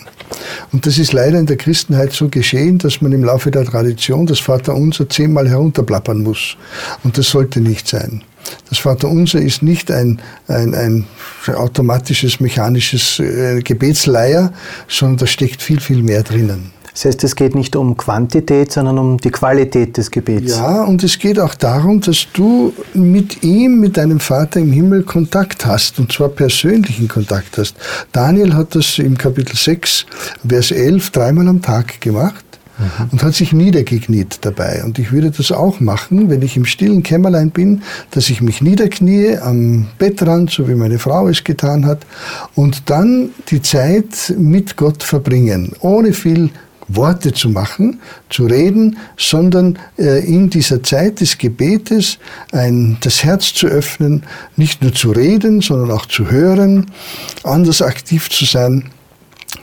Und 0.72 0.86
das 0.86 0.98
ist 0.98 1.12
leider 1.12 1.38
in 1.38 1.46
der 1.46 1.56
Christenheit 1.56 2.12
so 2.12 2.28
geschehen, 2.28 2.78
dass 2.78 3.00
man 3.00 3.12
im 3.12 3.24
Laufe 3.24 3.50
der 3.50 3.64
Tradition 3.64 4.26
das 4.26 4.40
Vaterunser 4.40 5.08
zehnmal 5.08 5.48
herunterplappern 5.48 6.22
muss. 6.22 6.56
Und 7.04 7.18
das 7.18 7.28
sollte 7.28 7.60
nicht 7.60 7.88
sein. 7.88 8.22
Das 8.68 8.78
Vaterunser 8.78 9.40
ist 9.40 9.62
nicht 9.62 9.90
ein, 9.90 10.20
ein, 10.48 10.74
ein 10.74 11.06
automatisches, 11.54 12.40
mechanisches 12.40 13.18
äh, 13.18 13.60
Gebetsleier, 13.62 14.52
sondern 14.88 15.18
da 15.18 15.26
steckt 15.26 15.62
viel, 15.62 15.80
viel 15.80 16.02
mehr 16.02 16.22
drinnen. 16.22 16.72
Das 16.92 17.06
heißt, 17.06 17.24
es 17.24 17.36
geht 17.36 17.54
nicht 17.54 17.74
um 17.74 17.96
Quantität, 17.96 18.72
sondern 18.72 18.98
um 18.98 19.16
die 19.16 19.30
Qualität 19.30 19.96
des 19.96 20.10
Gebets. 20.10 20.56
Ja, 20.56 20.84
und 20.84 21.02
es 21.02 21.18
geht 21.18 21.40
auch 21.40 21.54
darum, 21.54 22.00
dass 22.00 22.26
du 22.32 22.72
mit 22.92 23.42
ihm, 23.42 23.80
mit 23.80 23.96
deinem 23.96 24.20
Vater 24.20 24.60
im 24.60 24.72
Himmel 24.72 25.02
Kontakt 25.02 25.64
hast, 25.64 25.98
und 25.98 26.12
zwar 26.12 26.28
persönlichen 26.28 27.08
Kontakt 27.08 27.56
hast. 27.56 27.76
Daniel 28.12 28.54
hat 28.54 28.74
das 28.74 28.98
im 28.98 29.16
Kapitel 29.16 29.56
6, 29.56 30.06
Vers 30.46 30.70
11 30.70 31.10
dreimal 31.10 31.48
am 31.48 31.62
Tag 31.62 32.00
gemacht 32.00 32.44
und 33.10 33.22
hat 33.22 33.34
sich 33.34 33.52
niedergekniet 33.52 34.38
dabei. 34.42 34.82
Und 34.84 34.98
ich 34.98 35.12
würde 35.12 35.30
das 35.30 35.52
auch 35.52 35.80
machen, 35.80 36.30
wenn 36.30 36.42
ich 36.42 36.56
im 36.56 36.64
stillen 36.64 37.02
Kämmerlein 37.02 37.50
bin, 37.50 37.82
dass 38.10 38.28
ich 38.28 38.40
mich 38.40 38.60
niederknie 38.60 39.38
am 39.38 39.86
Bettrand, 39.98 40.50
so 40.50 40.68
wie 40.68 40.74
meine 40.74 40.98
Frau 40.98 41.28
es 41.28 41.44
getan 41.44 41.86
hat, 41.86 42.06
und 42.54 42.90
dann 42.90 43.30
die 43.48 43.62
Zeit 43.62 44.34
mit 44.36 44.76
Gott 44.76 45.02
verbringen, 45.02 45.72
ohne 45.80 46.12
viel 46.12 46.50
Worte 46.88 47.32
zu 47.32 47.48
machen, 47.48 48.00
zu 48.28 48.46
reden, 48.46 48.98
sondern 49.16 49.78
äh, 49.98 50.24
in 50.24 50.50
dieser 50.50 50.82
Zeit 50.82 51.20
des 51.20 51.38
Gebetes 51.38 52.18
ein, 52.52 52.98
das 53.00 53.24
Herz 53.24 53.54
zu 53.54 53.66
öffnen, 53.66 54.24
nicht 54.56 54.82
nur 54.82 54.92
zu 54.92 55.10
reden, 55.10 55.60
sondern 55.60 55.90
auch 55.90 56.06
zu 56.06 56.30
hören, 56.30 56.90
anders 57.44 57.82
aktiv 57.82 58.30
zu 58.30 58.44
sein. 58.44 58.90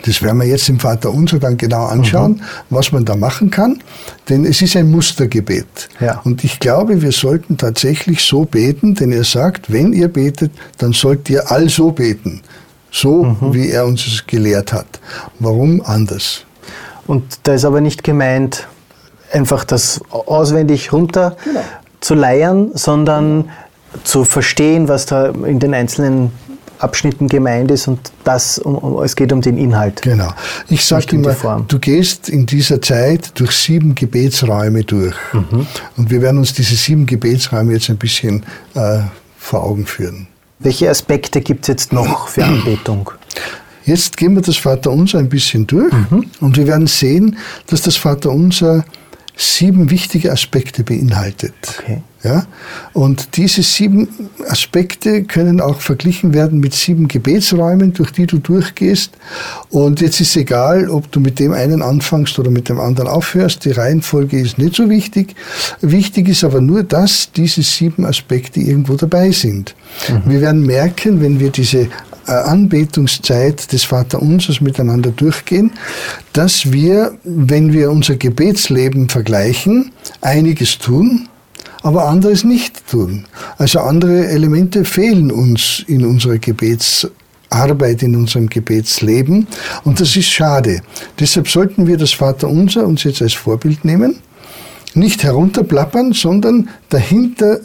Das 0.03 0.21
werden 0.21 0.37
wir 0.37 0.47
jetzt 0.47 0.69
im 0.69 0.79
Vater 0.79 1.11
Unser 1.11 1.39
dann 1.39 1.57
genau 1.57 1.85
anschauen, 1.85 2.33
mhm. 2.33 2.41
was 2.69 2.91
man 2.91 3.05
da 3.05 3.15
machen 3.15 3.49
kann, 3.49 3.81
denn 4.29 4.45
es 4.45 4.61
ist 4.61 4.75
ein 4.75 4.89
Mustergebet. 4.89 5.89
Ja. 5.99 6.21
Und 6.23 6.43
ich 6.43 6.59
glaube, 6.59 7.01
wir 7.01 7.11
sollten 7.11 7.57
tatsächlich 7.57 8.23
so 8.23 8.45
beten, 8.45 8.95
denn 8.95 9.11
er 9.11 9.25
sagt, 9.25 9.71
wenn 9.71 9.91
ihr 9.91 10.07
betet, 10.07 10.51
dann 10.77 10.93
sollt 10.93 11.29
ihr 11.29 11.51
also 11.51 11.91
beten. 11.91 12.41
So, 12.91 13.23
mhm. 13.25 13.53
wie 13.53 13.69
er 13.69 13.85
uns 13.85 14.07
es 14.07 14.25
gelehrt 14.25 14.73
hat. 14.73 14.99
Warum 15.39 15.81
anders? 15.81 16.45
Und 17.09 17.39
da 17.43 17.55
ist 17.55 17.65
aber 17.65 17.81
nicht 17.81 18.03
gemeint, 18.03 18.67
einfach 19.31 19.63
das 19.63 19.99
auswendig 20.11 20.93
runter 20.93 21.37
genau. 21.43 21.61
zu 22.01 22.13
leiern, 22.13 22.69
sondern 22.75 23.49
zu 24.03 24.25
verstehen, 24.25 24.87
was 24.87 25.07
da 25.07 25.29
in 25.29 25.57
den 25.57 25.73
einzelnen 25.73 26.31
Abschnitten 26.77 27.27
gemeint 27.27 27.71
ist 27.71 27.87
und 27.87 27.99
das, 28.23 28.59
um, 28.59 28.75
um, 28.75 29.03
es 29.03 29.15
geht 29.15 29.33
um 29.33 29.41
den 29.41 29.57
Inhalt. 29.57 30.03
Genau. 30.03 30.29
Ich 30.69 30.85
sage 30.85 31.15
immer, 31.15 31.65
du 31.67 31.79
gehst 31.79 32.29
in 32.29 32.45
dieser 32.45 32.79
Zeit 32.79 33.31
durch 33.39 33.53
sieben 33.53 33.95
Gebetsräume 33.95 34.83
durch. 34.83 35.15
Mhm. 35.33 35.65
Und 35.97 36.11
wir 36.11 36.21
werden 36.21 36.37
uns 36.37 36.53
diese 36.53 36.75
sieben 36.75 37.07
Gebetsräume 37.07 37.73
jetzt 37.73 37.89
ein 37.89 37.97
bisschen 37.97 38.45
äh, 38.75 38.99
vor 39.35 39.63
Augen 39.63 39.87
führen. 39.87 40.27
Welche 40.59 40.87
Aspekte 40.91 41.41
gibt 41.41 41.61
es 41.63 41.69
jetzt 41.69 41.91
noch 41.91 42.27
für 42.27 42.45
Anbetung? 42.45 43.09
Jetzt 43.85 44.17
gehen 44.17 44.35
wir 44.35 44.41
das 44.41 44.57
Vaterunser 44.57 45.19
ein 45.19 45.29
bisschen 45.29 45.67
durch 45.67 45.93
mhm. 45.93 46.25
und 46.41 46.57
wir 46.57 46.67
werden 46.67 46.87
sehen, 46.87 47.37
dass 47.67 47.81
das 47.81 47.95
Vaterunser 47.95 48.83
sieben 49.35 49.89
wichtige 49.89 50.33
Aspekte 50.33 50.83
beinhaltet. 50.83 51.53
Okay. 51.79 52.01
Ja? 52.23 52.45
Und 52.91 53.37
diese 53.37 53.63
sieben 53.63 54.09
Aspekte 54.49 55.23
können 55.23 55.61
auch 55.61 55.79
verglichen 55.79 56.33
werden 56.33 56.59
mit 56.59 56.73
sieben 56.73 57.07
Gebetsräumen, 57.07 57.93
durch 57.93 58.11
die 58.11 58.27
du 58.27 58.39
durchgehst. 58.39 59.11
Und 59.69 60.01
jetzt 60.01 60.19
ist 60.19 60.35
egal, 60.35 60.89
ob 60.89 61.09
du 61.11 61.21
mit 61.21 61.39
dem 61.39 61.53
einen 61.53 61.81
anfängst 61.81 62.37
oder 62.37 62.51
mit 62.51 62.67
dem 62.67 62.81
anderen 62.81 63.07
aufhörst. 63.07 63.63
Die 63.63 63.71
Reihenfolge 63.71 64.37
ist 64.37 64.57
nicht 64.57 64.75
so 64.75 64.89
wichtig. 64.89 65.35
Wichtig 65.79 66.27
ist 66.27 66.43
aber 66.43 66.59
nur, 66.59 66.83
dass 66.83 67.31
diese 67.31 67.63
sieben 67.63 68.05
Aspekte 68.05 68.59
irgendwo 68.59 68.95
dabei 68.95 69.31
sind. 69.31 69.73
Mhm. 70.09 70.29
Wir 70.29 70.41
werden 70.41 70.65
merken, 70.65 71.21
wenn 71.21 71.39
wir 71.39 71.51
diese 71.51 71.87
Anbetungszeit 72.29 73.71
des 73.71 73.83
Vaterunsers 73.83 74.61
miteinander 74.61 75.11
durchgehen, 75.11 75.71
dass 76.33 76.71
wir, 76.71 77.17
wenn 77.23 77.73
wir 77.73 77.91
unser 77.91 78.15
Gebetsleben 78.15 79.09
vergleichen, 79.09 79.91
einiges 80.21 80.77
tun, 80.77 81.27
aber 81.81 82.07
anderes 82.07 82.43
nicht 82.43 82.87
tun. 82.89 83.25
Also 83.57 83.79
andere 83.79 84.27
Elemente 84.27 84.85
fehlen 84.85 85.31
uns 85.31 85.83
in 85.87 86.05
unserer 86.05 86.37
Gebetsarbeit, 86.37 88.03
in 88.03 88.15
unserem 88.15 88.49
Gebetsleben 88.49 89.47
und 89.83 89.99
das 89.99 90.15
ist 90.15 90.27
schade. 90.27 90.81
Deshalb 91.19 91.47
sollten 91.47 91.87
wir 91.87 91.97
das 91.97 92.11
Vaterunser 92.11 92.85
uns 92.85 93.03
jetzt 93.03 93.21
als 93.21 93.33
Vorbild 93.33 93.85
nehmen 93.85 94.15
nicht 94.95 95.23
herunterplappern, 95.23 96.13
sondern 96.13 96.69
dahinter 96.89 97.59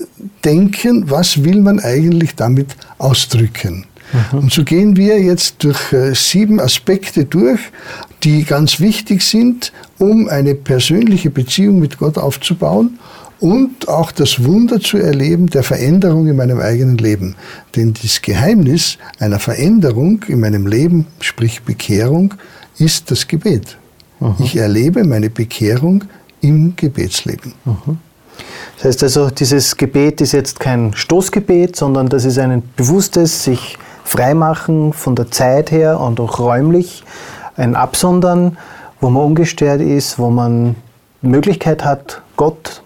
denken, 0.45 1.11
was 1.11 1.45
will 1.45 1.61
man 1.61 1.81
eigentlich 1.81 2.35
damit 2.35 2.77
ausdrücken. 2.99 3.87
Mhm. 4.33 4.39
Und 4.39 4.53
so 4.53 4.65
gehen 4.65 4.97
wir 4.97 5.21
jetzt 5.21 5.65
durch 5.65 5.93
äh, 5.93 6.15
sieben 6.15 6.61
Aspekte 6.61 7.25
durch, 7.25 7.61
die 8.23 8.45
ganz 8.45 8.81
wichtig 8.81 9.23
sind, 9.23 9.73
um 9.99 10.29
eine 10.29 10.55
persönliche 10.55 11.31
Beziehung 11.31 11.79
mit 11.81 11.99
Gott 11.99 12.17
aufzubauen 12.17 12.99
und 13.41 13.89
auch 13.89 14.13
das 14.13 14.45
Wunder 14.45 14.81
zu 14.81 14.97
erleben 14.97 15.49
der 15.49 15.63
Veränderung 15.63 16.29
in 16.29 16.37
meinem 16.37 16.61
eigenen 16.61 16.97
Leben. 16.97 17.35
Denn 17.77 17.95
das 18.01 18.23
Geheimnis 18.23 18.99
einer 19.19 19.39
Veränderung 19.39 20.23
in 20.29 20.41
meinem 20.41 20.67
Leben, 20.67 21.07
sprich 21.21 21.63
Bekehrung, 21.63 22.35
ist 22.79 23.11
das 23.11 23.29
Gebet. 23.29 23.77
Mhm. 24.21 24.35
Ich 24.39 24.57
erlebe 24.57 25.05
meine 25.05 25.31
Bekehrung 25.31 26.05
im 26.41 26.75
Gebetsleben. 26.77 27.55
Mhm. 27.65 27.99
Das 28.77 28.87
heißt 28.87 29.03
also, 29.05 29.31
dieses 29.31 29.77
Gebet 29.77 30.21
ist 30.21 30.33
jetzt 30.33 30.59
kein 30.59 30.95
Stoßgebet, 30.95 31.77
sondern 31.77 32.09
das 32.09 32.25
ist 32.25 32.39
ein 32.39 32.63
bewusstes 32.77 33.45
sich 33.45 33.79
freimachen 34.15 34.93
von 34.93 35.17
der 35.17 35.33
Zeit 35.33 35.73
her 35.73 35.99
und 35.99 36.21
auch 36.21 36.39
räumlich, 36.39 37.03
ein 37.57 37.75
Absondern, 37.75 38.57
wo 39.01 39.11
man 39.11 39.25
ungestört 39.25 39.81
ist, 39.81 40.21
wo 40.21 40.31
man 40.31 40.77
Möglichkeit 41.21 41.85
hat, 41.85 42.23
Gott 42.37 42.83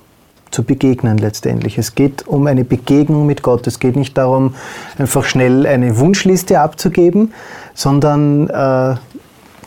zu 0.51 0.63
begegnen 0.63 1.19
letztendlich. 1.19 1.77
Es 1.77 1.95
geht 1.95 2.27
um 2.27 2.47
eine 2.47 2.65
Begegnung 2.65 3.27
mit 3.27 3.43
Gott. 3.43 3.67
Es 3.67 3.79
geht 3.79 3.97
nicht 3.97 4.17
darum, 4.17 4.55
einfach 4.97 5.25
schnell 5.25 5.67
eine 5.67 5.99
Wunschliste 5.99 6.61
abzugeben, 6.61 7.35
sondern 7.75 8.49
äh, 8.49 8.97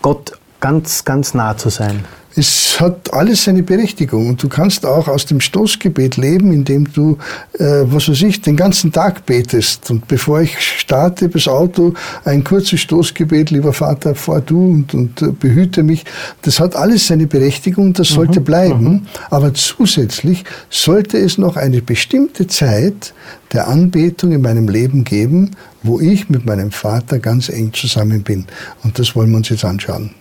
Gott 0.01 0.39
ganz, 0.61 1.05
ganz 1.05 1.35
nah 1.35 1.57
zu 1.57 1.69
sein 1.69 2.03
es 2.35 2.79
hat 2.79 3.13
alles 3.13 3.43
seine 3.43 3.63
Berechtigung 3.63 4.29
und 4.29 4.41
du 4.41 4.47
kannst 4.47 4.85
auch 4.85 5.07
aus 5.07 5.25
dem 5.25 5.41
Stoßgebet 5.41 6.17
leben, 6.17 6.53
indem 6.53 6.91
du, 6.91 7.17
äh, 7.53 7.83
was 7.85 8.07
weiß 8.07 8.21
ich, 8.23 8.41
den 8.41 8.55
ganzen 8.55 8.91
Tag 8.91 9.25
betest. 9.25 9.91
Und 9.91 10.07
bevor 10.07 10.41
ich 10.41 10.59
starte 10.59 11.27
das 11.27 11.47
Auto, 11.47 11.93
ein 12.23 12.43
kurzes 12.43 12.79
Stoßgebet, 12.81 13.51
lieber 13.51 13.73
Vater, 13.73 14.15
fahr 14.15 14.41
du 14.41 14.65
und, 14.65 14.93
und 14.93 15.21
äh, 15.21 15.27
behüte 15.31 15.83
mich. 15.83 16.05
Das 16.43 16.59
hat 16.59 16.75
alles 16.75 17.07
seine 17.07 17.27
Berechtigung, 17.27 17.93
das 17.93 18.09
sollte 18.09 18.39
mhm. 18.39 18.45
bleiben. 18.45 18.83
Mhm. 18.83 19.01
Aber 19.29 19.53
zusätzlich 19.53 20.45
sollte 20.69 21.17
es 21.17 21.37
noch 21.37 21.57
eine 21.57 21.81
bestimmte 21.81 22.47
Zeit 22.47 23.13
der 23.51 23.67
Anbetung 23.67 24.31
in 24.31 24.41
meinem 24.41 24.69
Leben 24.69 25.03
geben, 25.03 25.51
wo 25.83 25.99
ich 25.99 26.29
mit 26.29 26.45
meinem 26.45 26.71
Vater 26.71 27.19
ganz 27.19 27.49
eng 27.49 27.73
zusammen 27.73 28.23
bin. 28.23 28.45
Und 28.83 28.97
das 28.99 29.15
wollen 29.15 29.31
wir 29.31 29.37
uns 29.37 29.49
jetzt 29.49 29.65
anschauen. 29.65 30.11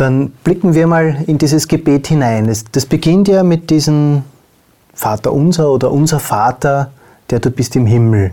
Dann 0.00 0.30
blicken 0.44 0.72
wir 0.72 0.86
mal 0.86 1.24
in 1.26 1.36
dieses 1.36 1.68
Gebet 1.68 2.06
hinein. 2.06 2.50
Das 2.72 2.86
beginnt 2.86 3.28
ja 3.28 3.42
mit 3.42 3.68
diesem 3.68 4.22
Vater 4.94 5.30
unser 5.30 5.70
oder 5.70 5.92
unser 5.92 6.18
Vater, 6.18 6.90
der 7.28 7.38
du 7.38 7.50
bist 7.50 7.76
im 7.76 7.84
Himmel. 7.84 8.32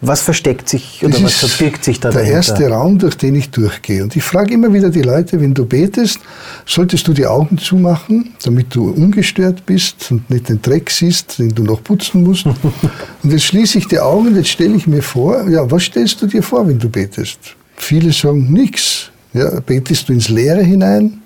Was 0.00 0.22
versteckt 0.22 0.68
sich 0.68 1.00
oder 1.02 1.14
das 1.14 1.22
was 1.24 1.34
verbirgt 1.34 1.82
sich 1.82 1.98
da 1.98 2.10
der 2.10 2.20
dahinter? 2.20 2.54
Der 2.54 2.60
erste 2.60 2.70
Raum, 2.70 2.96
durch 2.96 3.16
den 3.16 3.34
ich 3.34 3.50
durchgehe. 3.50 4.04
Und 4.04 4.14
ich 4.14 4.22
frage 4.22 4.54
immer 4.54 4.72
wieder 4.72 4.90
die 4.90 5.02
Leute, 5.02 5.40
wenn 5.40 5.52
du 5.52 5.66
betest, 5.66 6.20
solltest 6.64 7.08
du 7.08 7.12
die 7.12 7.26
Augen 7.26 7.58
zumachen, 7.58 8.36
damit 8.44 8.72
du 8.72 8.88
ungestört 8.88 9.66
bist 9.66 10.12
und 10.12 10.30
nicht 10.30 10.48
den 10.48 10.62
Dreck 10.62 10.90
siehst, 10.90 11.40
den 11.40 11.56
du 11.56 11.64
noch 11.64 11.82
putzen 11.82 12.22
musst. 12.22 12.46
und 13.24 13.32
jetzt 13.32 13.42
schließe 13.42 13.78
ich 13.78 13.88
die 13.88 13.98
Augen 13.98 14.28
und 14.28 14.36
jetzt 14.36 14.50
stelle 14.50 14.76
ich 14.76 14.86
mir 14.86 15.02
vor, 15.02 15.48
ja, 15.48 15.68
was 15.68 15.82
stellst 15.82 16.22
du 16.22 16.28
dir 16.28 16.44
vor, 16.44 16.68
wenn 16.68 16.78
du 16.78 16.88
betest? 16.88 17.56
Viele 17.74 18.12
sagen 18.12 18.52
nichts. 18.52 19.10
Ja, 19.32 19.60
betest 19.60 20.08
du 20.08 20.12
ins 20.12 20.28
Leere 20.28 20.62
hinein? 20.62 21.20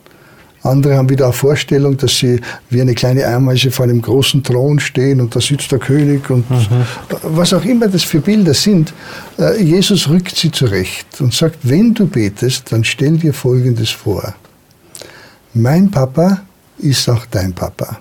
Andere 0.65 0.97
haben 0.97 1.09
wieder 1.09 1.25
eine 1.25 1.33
Vorstellung, 1.33 1.97
dass 1.97 2.19
sie 2.19 2.41
wie 2.71 2.81
eine 2.81 2.95
kleine 2.95 3.27
Ameise 3.27 3.71
vor 3.71 3.85
einem 3.85 4.01
großen 4.01 4.45
Thron 4.45 4.79
stehen 4.79 5.21
und 5.21 5.35
da 5.35 5.41
sitzt 5.41 5.73
der 5.73 5.81
König 5.81 6.31
und 6.31 6.49
mhm. 6.49 6.87
was 7.23 7.53
auch 7.53 7.65
immer 7.65 7.89
das 7.89 8.05
für 8.05 8.21
Bilder 8.21 8.55
sind. 8.55 8.93
Äh, 9.39 9.61
Jesus 9.61 10.09
rückt 10.09 10.37
sie 10.37 10.53
zurecht 10.53 11.21
und 11.21 11.35
sagt, 11.35 11.59
wenn 11.63 11.95
du 11.95 12.07
betest, 12.07 12.71
dann 12.71 12.85
stell 12.85 13.17
dir 13.17 13.35
Folgendes 13.35 13.91
vor. 13.91 14.35
Mein 15.55 15.91
Papa 15.91 16.43
ist 16.79 17.09
auch 17.09 17.27
dein 17.27 17.53
Papa. 17.53 17.99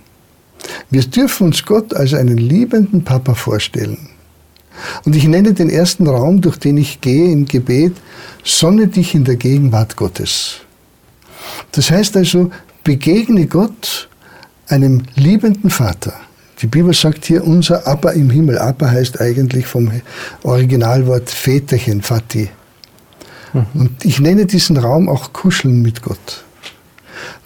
Wir 0.91 1.01
dürfen 1.01 1.48
uns 1.48 1.65
Gott 1.65 1.96
als 1.96 2.13
einen 2.13 2.38
liebenden 2.38 3.03
Papa 3.03 3.34
vorstellen. 3.34 4.10
Und 5.05 5.15
ich 5.15 5.25
nenne 5.25 5.53
den 5.53 5.69
ersten 5.69 6.07
Raum, 6.07 6.41
durch 6.41 6.57
den 6.57 6.77
ich 6.77 7.01
gehe 7.01 7.31
im 7.31 7.45
Gebet, 7.45 7.93
sonne 8.43 8.87
dich 8.87 9.15
in 9.15 9.23
der 9.23 9.35
Gegenwart 9.35 9.95
Gottes. 9.95 10.57
Das 11.71 11.91
heißt 11.91 12.17
also, 12.17 12.51
begegne 12.83 13.47
Gott 13.47 14.09
einem 14.67 15.03
liebenden 15.15 15.69
Vater. 15.69 16.13
Die 16.61 16.67
Bibel 16.67 16.93
sagt 16.93 17.25
hier, 17.25 17.43
unser 17.43 17.87
Abba 17.87 18.11
im 18.11 18.29
Himmel. 18.29 18.59
Abba 18.59 18.89
heißt 18.91 19.19
eigentlich 19.19 19.65
vom 19.65 19.91
Originalwort 20.43 21.29
Väterchen, 21.29 22.01
Vati. 22.01 22.49
Mhm. 23.53 23.65
Und 23.73 24.05
ich 24.05 24.19
nenne 24.19 24.45
diesen 24.45 24.77
Raum 24.77 25.09
auch 25.09 25.33
Kuscheln 25.33 25.81
mit 25.81 26.01
Gott. 26.01 26.43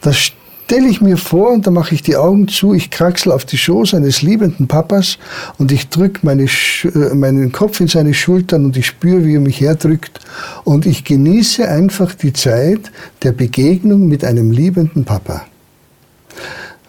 Das 0.02 0.32
stelle 0.66 0.90
ich 0.90 1.00
mir 1.00 1.18
vor 1.18 1.52
und 1.52 1.68
da 1.68 1.72
mache 1.72 1.94
ich 1.94 2.02
die 2.02 2.18
Augen 2.18 2.48
zu, 2.48 2.74
ich 2.74 2.90
kraxel 2.90 3.32
auf 3.32 3.46
die 3.46 3.58
Schoß 3.58 3.94
eines 3.94 4.24
liebenden 4.24 4.68
Papas 4.68 5.20
und 5.60 5.72
ich 5.72 5.90
drücke 5.90 6.22
meine, 6.24 6.46
äh, 6.46 7.14
meinen 7.14 7.52
Kopf 7.52 7.80
in 7.82 7.88
seine 7.88 8.16
Schultern 8.16 8.66
und 8.66 8.76
ich 8.76 8.88
spüre, 8.88 9.24
wie 9.26 9.36
er 9.36 9.42
mich 9.42 9.62
herdrückt 9.62 10.20
und 10.64 10.88
ich 10.88 11.04
genieße 11.04 11.68
einfach 11.70 12.16
die 12.16 12.34
Zeit 12.34 12.92
der 13.22 13.32
Begegnung 13.32 14.08
mit 14.08 14.26
einem 14.26 14.50
liebenden 14.50 15.06
Papa. 15.06 15.46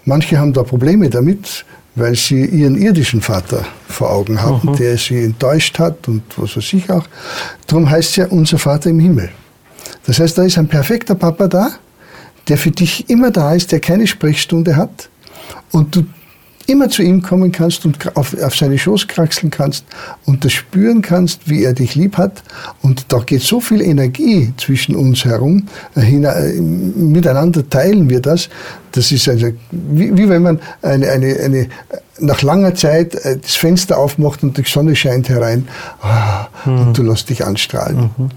Manche 0.06 0.38
haben 0.38 0.54
da 0.54 0.62
Probleme 0.62 1.10
damit, 1.10 1.66
weil 1.96 2.16
sie 2.16 2.46
ihren 2.46 2.76
irdischen 2.76 3.20
Vater 3.20 3.66
vor 3.88 4.10
Augen 4.10 4.40
haben, 4.40 4.70
mhm. 4.70 4.76
der 4.76 4.96
sie 4.96 5.22
enttäuscht 5.22 5.78
hat 5.78 6.08
und 6.08 6.22
was 6.38 6.56
weiß 6.56 6.72
ich 6.72 6.90
auch. 6.90 7.06
Darum 7.66 7.90
heißt 7.90 8.10
es 8.10 8.16
ja 8.16 8.26
unser 8.28 8.56
Vater 8.56 8.88
im 8.88 9.00
Himmel. 9.00 9.28
Das 10.06 10.18
heißt, 10.18 10.38
da 10.38 10.44
ist 10.44 10.56
ein 10.56 10.68
perfekter 10.68 11.14
Papa 11.14 11.48
da, 11.48 11.72
der 12.48 12.58
für 12.58 12.70
dich 12.70 13.08
immer 13.10 13.30
da 13.30 13.54
ist, 13.54 13.72
der 13.72 13.80
keine 13.80 14.06
Sprechstunde 14.06 14.76
hat 14.76 15.08
und 15.72 15.96
du 15.96 16.04
immer 16.66 16.88
zu 16.88 17.02
ihm 17.02 17.22
kommen 17.22 17.52
kannst 17.52 17.84
und 17.84 18.16
auf, 18.16 18.36
auf 18.42 18.56
seine 18.56 18.78
Schoß 18.78 19.08
kraxeln 19.08 19.50
kannst 19.50 19.84
und 20.24 20.44
das 20.44 20.52
spüren 20.52 21.02
kannst, 21.02 21.48
wie 21.48 21.64
er 21.64 21.72
dich 21.72 21.94
lieb 21.94 22.16
hat. 22.16 22.42
Und 22.82 23.12
da 23.12 23.18
geht 23.18 23.42
so 23.42 23.60
viel 23.60 23.80
Energie 23.80 24.52
zwischen 24.56 24.96
uns 24.96 25.24
herum. 25.24 25.68
Äh, 25.96 26.16
äh, 26.16 26.60
miteinander 26.60 27.68
teilen 27.68 28.10
wir 28.10 28.20
das. 28.20 28.48
Das 28.92 29.12
ist 29.12 29.28
also 29.28 29.48
wie, 29.70 30.16
wie 30.16 30.28
wenn 30.28 30.42
man 30.42 30.60
eine, 30.82 31.08
eine, 31.10 31.36
eine, 31.36 31.68
nach 32.18 32.42
langer 32.42 32.74
Zeit 32.74 33.14
äh, 33.14 33.38
das 33.38 33.54
Fenster 33.54 33.98
aufmacht 33.98 34.42
und 34.42 34.58
die 34.58 34.64
Sonne 34.64 34.96
scheint 34.96 35.28
herein 35.28 35.68
mhm. 36.64 36.78
und 36.80 36.98
du 36.98 37.02
lässt 37.02 37.30
dich 37.30 37.44
anstrahlen. 37.44 38.10
Mhm. 38.16 38.28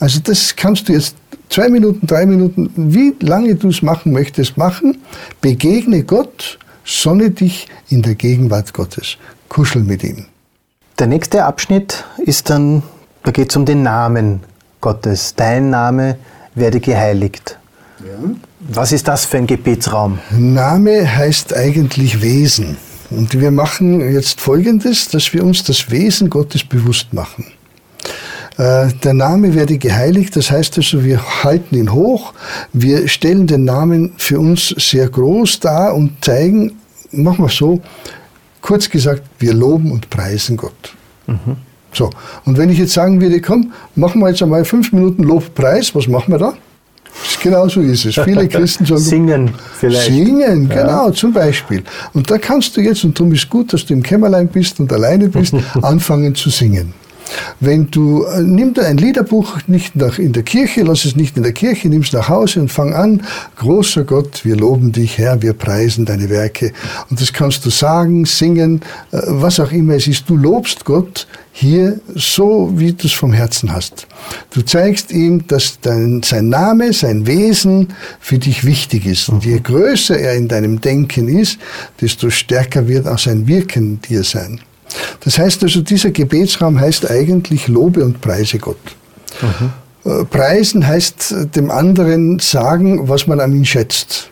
Also 0.00 0.20
das 0.22 0.54
kannst 0.56 0.88
du 0.88 0.92
jetzt 0.92 1.16
zwei 1.48 1.68
Minuten, 1.68 2.06
drei 2.06 2.26
Minuten, 2.26 2.70
wie 2.76 3.14
lange 3.20 3.54
du 3.54 3.68
es 3.68 3.82
machen 3.82 4.12
möchtest, 4.12 4.56
machen. 4.56 4.98
Begegne 5.40 6.04
Gott, 6.04 6.58
Sonne 6.90 7.30
dich 7.30 7.68
in 7.90 8.00
der 8.00 8.14
Gegenwart 8.14 8.72
Gottes. 8.72 9.18
Kuschel 9.50 9.82
mit 9.82 10.02
ihm. 10.02 10.24
Der 10.98 11.06
nächste 11.06 11.44
Abschnitt 11.44 12.04
ist 12.16 12.48
dann, 12.48 12.82
da 13.24 13.30
geht 13.30 13.50
es 13.50 13.56
um 13.56 13.66
den 13.66 13.82
Namen 13.82 14.40
Gottes. 14.80 15.34
Dein 15.36 15.68
Name 15.68 16.16
werde 16.54 16.80
geheiligt. 16.80 17.58
Ja. 18.00 18.30
Was 18.60 18.92
ist 18.92 19.06
das 19.06 19.26
für 19.26 19.36
ein 19.36 19.46
Gebetsraum? 19.46 20.18
Name 20.30 21.14
heißt 21.14 21.54
eigentlich 21.54 22.22
Wesen. 22.22 22.78
Und 23.10 23.38
wir 23.38 23.50
machen 23.50 24.00
jetzt 24.12 24.40
Folgendes, 24.40 25.08
dass 25.08 25.34
wir 25.34 25.44
uns 25.44 25.64
das 25.64 25.90
Wesen 25.90 26.30
Gottes 26.30 26.64
bewusst 26.64 27.12
machen. 27.12 27.52
Äh, 28.58 28.88
der 29.04 29.14
Name 29.14 29.54
werde 29.54 29.78
geheiligt, 29.78 30.34
das 30.34 30.50
heißt 30.50 30.78
also, 30.78 31.04
wir 31.04 31.44
halten 31.44 31.76
ihn 31.76 31.92
hoch, 31.92 32.34
wir 32.72 33.06
stellen 33.06 33.46
den 33.46 33.64
Namen 33.64 34.12
für 34.16 34.40
uns 34.40 34.74
sehr 34.76 35.08
groß 35.08 35.60
dar 35.60 35.94
und 35.94 36.24
zeigen, 36.24 36.72
machen 37.12 37.44
wir 37.44 37.50
so, 37.50 37.80
kurz 38.60 38.90
gesagt, 38.90 39.22
wir 39.38 39.54
loben 39.54 39.92
und 39.92 40.10
preisen 40.10 40.56
Gott. 40.56 40.94
Mhm. 41.28 41.56
So, 41.92 42.10
und 42.44 42.58
wenn 42.58 42.68
ich 42.68 42.78
jetzt 42.78 42.92
sagen 42.92 43.20
würde, 43.20 43.40
komm, 43.40 43.72
machen 43.94 44.20
wir 44.20 44.28
jetzt 44.28 44.42
einmal 44.42 44.64
fünf 44.64 44.92
Minuten 44.92 45.22
Lobpreis, 45.22 45.94
was 45.94 46.08
machen 46.08 46.32
wir 46.32 46.38
da? 46.38 46.54
Genau 47.42 47.68
so 47.68 47.80
ist 47.80 48.04
es. 48.06 48.16
Viele 48.16 48.48
Christen 48.48 48.84
sagen, 48.84 49.00
singen 49.00 49.50
vielleicht. 49.78 50.06
Singen, 50.06 50.68
ja. 50.68 50.82
genau, 50.82 51.10
zum 51.12 51.32
Beispiel. 51.32 51.84
Und 52.12 52.28
da 52.28 52.38
kannst 52.38 52.76
du 52.76 52.80
jetzt, 52.80 53.04
und 53.04 53.18
darum 53.18 53.32
ist 53.32 53.48
gut, 53.48 53.72
dass 53.72 53.86
du 53.86 53.94
im 53.94 54.02
Kämmerlein 54.02 54.48
bist 54.48 54.80
und 54.80 54.92
alleine 54.92 55.28
bist, 55.28 55.54
anfangen 55.82 56.34
zu 56.34 56.50
singen. 56.50 56.92
Wenn 57.60 57.90
du, 57.90 58.24
äh, 58.24 58.42
nimm 58.42 58.74
dir 58.74 58.86
ein 58.86 58.98
Liederbuch 58.98 59.58
nicht 59.66 59.96
nach, 59.96 60.18
in 60.18 60.32
der 60.32 60.42
Kirche, 60.42 60.82
lass 60.82 61.04
es 61.04 61.16
nicht 61.16 61.36
in 61.36 61.42
der 61.42 61.52
Kirche, 61.52 61.88
nimm 61.88 62.02
es 62.02 62.12
nach 62.12 62.28
Hause 62.28 62.60
und 62.60 62.70
fang 62.70 62.94
an, 62.94 63.22
großer 63.56 64.04
Gott, 64.04 64.44
wir 64.44 64.56
loben 64.56 64.92
dich, 64.92 65.18
Herr, 65.18 65.42
wir 65.42 65.52
preisen 65.52 66.04
deine 66.04 66.30
Werke. 66.30 66.72
Und 67.10 67.20
das 67.20 67.32
kannst 67.32 67.64
du 67.66 67.70
sagen, 67.70 68.24
singen, 68.24 68.82
äh, 69.12 69.18
was 69.26 69.60
auch 69.60 69.72
immer 69.72 69.94
es 69.94 70.06
ist. 70.06 70.28
Du 70.28 70.36
lobst 70.36 70.84
Gott 70.84 71.26
hier 71.52 72.00
so, 72.14 72.70
wie 72.76 72.92
du 72.92 73.08
es 73.08 73.12
vom 73.12 73.32
Herzen 73.32 73.72
hast. 73.72 74.06
Du 74.50 74.62
zeigst 74.62 75.10
ihm, 75.10 75.44
dass 75.48 75.80
dein, 75.80 76.22
sein 76.22 76.48
Name, 76.48 76.92
sein 76.92 77.26
Wesen 77.26 77.88
für 78.20 78.38
dich 78.38 78.64
wichtig 78.64 79.06
ist. 79.06 79.28
Und 79.28 79.44
je 79.44 79.58
größer 79.58 80.16
er 80.16 80.34
in 80.34 80.46
deinem 80.46 80.80
Denken 80.80 81.26
ist, 81.26 81.58
desto 82.00 82.30
stärker 82.30 82.86
wird 82.86 83.08
auch 83.08 83.18
sein 83.18 83.48
Wirken 83.48 84.00
dir 84.02 84.22
sein. 84.22 84.60
Das 85.24 85.38
heißt 85.38 85.62
also, 85.62 85.80
dieser 85.80 86.10
Gebetsraum 86.10 86.80
heißt 86.80 87.10
eigentlich 87.10 87.68
Lobe 87.68 88.04
und 88.04 88.20
Preise 88.20 88.58
Gott. 88.58 88.78
Mhm. 89.42 90.26
Preisen 90.30 90.86
heißt 90.86 91.54
dem 91.54 91.70
anderen 91.70 92.38
sagen, 92.38 93.08
was 93.08 93.26
man 93.26 93.40
an 93.40 93.52
ihn 93.54 93.64
schätzt. 93.64 94.30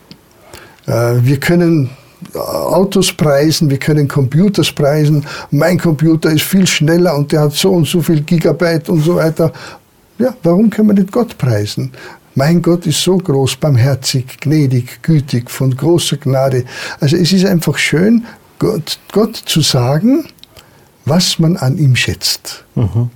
Äh, 0.87 1.17
wir 1.21 1.39
können 1.39 1.91
Autos 2.35 3.13
preisen, 3.13 3.69
wir 3.71 3.79
können 3.79 4.09
Computers 4.09 4.73
preisen. 4.73 5.27
Mein 5.51 5.79
Computer 5.79 6.31
ist 6.31 6.43
viel 6.43 6.67
schneller 6.67 7.15
und 7.15 7.31
der 7.33 7.43
hat 7.43 7.53
so 7.53 7.73
und 7.73 7.87
so 7.87 8.01
viel 8.01 8.23
Gigabyte 8.23 8.89
und 8.89 9.03
so 9.03 9.17
weiter. 9.17 9.53
Ja, 10.19 10.35
warum 10.43 10.71
können 10.71 10.89
wir 10.89 10.95
nicht 10.95 11.13
Gott 11.13 11.37
preisen? 11.37 11.93
Mein 12.35 12.63
Gott 12.63 12.87
ist 12.87 13.03
so 13.03 13.17
groß, 13.17 13.57
barmherzig, 13.57 14.41
gnädig, 14.41 15.03
gütig, 15.03 15.51
von 15.51 15.75
großer 15.75 16.19
Gnade. 16.19 16.65
Also 17.01 17.17
es 17.17 17.33
ist 17.33 17.45
einfach 17.45 17.79
schön, 17.79 18.25
Gott, 18.59 18.99
Gott 19.13 19.37
zu 19.37 19.61
sagen, 19.61 20.25
was 21.07 21.39
man 21.39 21.57
an 21.57 21.79
ihm 21.79 21.97
schätzt. 21.97 22.65
Mhm. 22.75 23.11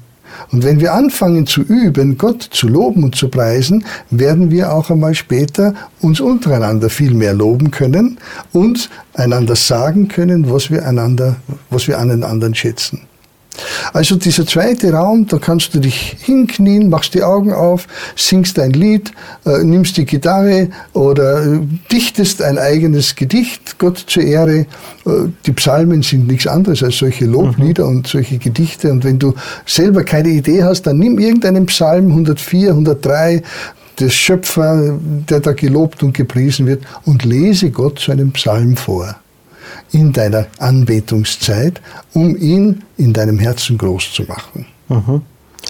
Und 0.52 0.64
wenn 0.64 0.80
wir 0.80 0.94
anfangen 0.94 1.46
zu 1.46 1.62
üben, 1.62 2.16
Gott 2.16 2.42
zu 2.42 2.68
loben 2.68 3.04
und 3.04 3.14
zu 3.14 3.28
preisen, 3.28 3.84
werden 4.10 4.50
wir 4.50 4.72
auch 4.72 4.90
einmal 4.90 5.14
später 5.14 5.74
uns 6.00 6.20
untereinander 6.20 6.88
viel 6.88 7.14
mehr 7.14 7.34
loben 7.34 7.70
können 7.70 8.18
und 8.52 8.88
einander 9.14 9.56
sagen 9.56 10.08
können, 10.08 10.50
was 10.50 10.70
wir 10.70 10.86
einander, 10.86 11.36
was 11.68 11.88
wir 11.88 11.98
an 11.98 12.08
den 12.08 12.24
anderen 12.24 12.54
schätzen. 12.54 13.02
Also 13.92 14.16
dieser 14.16 14.46
zweite 14.46 14.92
Raum, 14.92 15.26
da 15.26 15.38
kannst 15.38 15.74
du 15.74 15.80
dich 15.80 16.16
hinknien, 16.20 16.88
machst 16.88 17.14
die 17.14 17.22
Augen 17.22 17.52
auf, 17.52 17.86
singst 18.16 18.58
ein 18.58 18.72
Lied, 18.72 19.12
äh, 19.44 19.64
nimmst 19.64 19.96
die 19.96 20.04
Gitarre 20.04 20.68
oder 20.92 21.44
äh, 21.44 21.60
dichtest 21.90 22.42
ein 22.42 22.58
eigenes 22.58 23.16
Gedicht 23.16 23.78
Gott 23.78 24.04
zur 24.06 24.22
Ehre. 24.22 24.60
Äh, 24.60 24.66
die 25.46 25.52
Psalmen 25.52 26.02
sind 26.02 26.28
nichts 26.28 26.46
anderes 26.46 26.82
als 26.82 26.98
solche 26.98 27.26
Loblieder 27.26 27.84
mhm. 27.84 27.96
und 27.96 28.06
solche 28.06 28.38
Gedichte. 28.38 28.90
Und 28.90 29.04
wenn 29.04 29.18
du 29.18 29.34
selber 29.66 30.04
keine 30.04 30.28
Idee 30.28 30.62
hast, 30.62 30.82
dann 30.82 30.98
nimm 30.98 31.18
irgendeinen 31.18 31.66
Psalm 31.66 32.08
104, 32.08 32.70
103, 32.70 33.42
des 33.98 34.14
Schöpfer, 34.14 34.98
der 35.28 35.40
da 35.40 35.52
gelobt 35.52 36.02
und 36.02 36.14
gepriesen 36.14 36.66
wird, 36.66 36.84
und 37.04 37.24
lese 37.24 37.70
Gott 37.70 37.98
zu 37.98 38.12
einem 38.12 38.32
Psalm 38.32 38.76
vor 38.76 39.16
in 39.92 40.12
deiner 40.12 40.46
Anbetungszeit, 40.58 41.80
um 42.12 42.36
ihn 42.36 42.82
in 42.96 43.12
deinem 43.12 43.38
Herzen 43.38 43.78
groß 43.78 44.12
zu 44.12 44.22
machen. 44.24 44.66
Mhm. 44.88 45.22